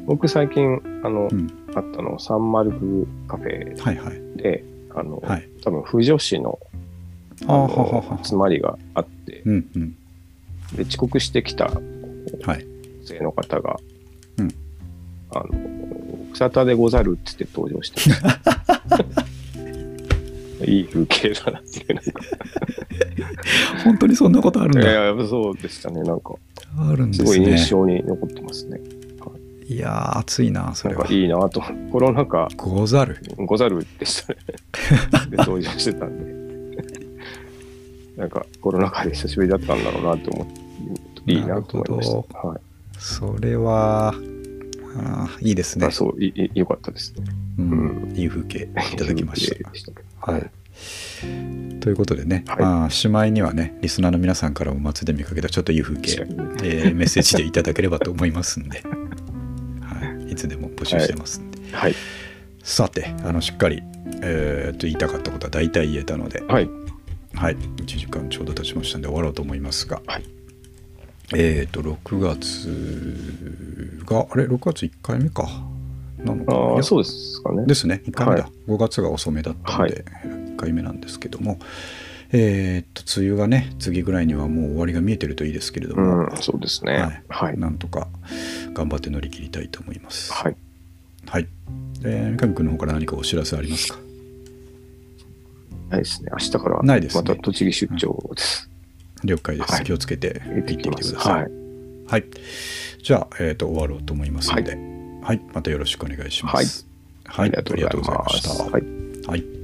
[0.06, 4.64] 僕最近、あのう、ん、あったの、サンマルクカフェはいはいで、
[4.96, 6.60] あの、はい多分、不女子の
[7.46, 9.96] ああはあのはは集まりがあって、うんうん
[10.76, 12.66] で、遅刻してきたはい
[13.08, 13.78] 性の方が、
[14.38, 14.52] うん
[15.32, 15.46] あの、
[16.34, 18.02] 草田でござるって言って登場して。
[20.66, 22.12] いい風景だなっていう、なんか。
[23.84, 24.92] 本当にそんなことあるんいだ。
[24.92, 26.02] やいや、そうでしたね。
[26.02, 26.34] なんか、
[26.78, 27.52] あるんですすごいね。
[27.58, 28.80] 印象に残ってますね。
[29.70, 31.04] いやー、熱いな、それは。
[31.04, 31.62] かいいなと。
[31.92, 33.18] コロナ禍、ござる。
[33.36, 34.40] ござるでしたね。
[35.30, 36.26] で、登場してたんで。
[38.16, 40.48] なんか、コロナ禍で久しぶりだったんだろうなって思っ
[41.26, 42.16] て、いいなと思いました。
[42.48, 42.60] はい。
[42.98, 45.92] それは、あーいいですねあ。
[45.92, 47.26] そう、いい、よかったですね。
[47.60, 50.32] うん、いい風景いただきましいい風景でした。
[50.32, 50.52] はい。
[51.80, 56.22] ということでね、はいまあ、しまいにはね、リスナーの皆さんからも街で見かけたちょっといい風景、
[56.64, 58.84] えーメッセージでいただければと思いますんで、
[59.82, 61.60] はい、いつでも募集してますんで。
[61.72, 61.96] はい。
[62.64, 63.82] さて、あのしっかり、
[64.22, 66.70] えーっと言いたかったことは大体言えたので、はい。
[67.34, 70.37] はい、1時間ちょうど経ちましたんで終わろうと思いますが、はい
[71.36, 72.70] えっ、と、6月
[74.06, 75.48] が、あれ、6月1回目か。
[76.20, 77.66] なのかああ、そうですかね。
[77.66, 78.44] ですね、1回目だ。
[78.44, 81.58] はい5月が遅めだったのはいで、1回目なんですけども、
[82.32, 86.94] えっ、と、梅雨がね、次ぐらいにはもう終わりが見えてるといいですけれども、うん、そうですね。
[86.94, 87.58] はいはい。
[87.58, 88.08] なんとか
[88.74, 90.34] 頑張って乗り切りたいと思います。
[90.34, 90.56] はい。
[91.28, 91.48] はい。
[92.04, 94.00] えー三上君の方から何かお知らせありますか？
[95.90, 96.30] ないですね。
[96.34, 98.70] 明日からないですねまた栃木出張です。
[99.28, 99.74] 了解です。
[99.74, 100.90] はい気をつけて行っててきて。
[100.90, 101.34] ください。
[101.34, 101.52] はい。
[102.08, 102.26] はい。
[103.04, 104.76] じゃあ、えっ、と、終わろうと思いますので、
[105.22, 106.88] はい、またよろしくお願いします。
[107.26, 107.50] はい。
[107.50, 108.38] ありがとうございます。
[108.38, 109.30] ありがとうございました。
[109.36, 109.42] はい。
[109.42, 109.57] はい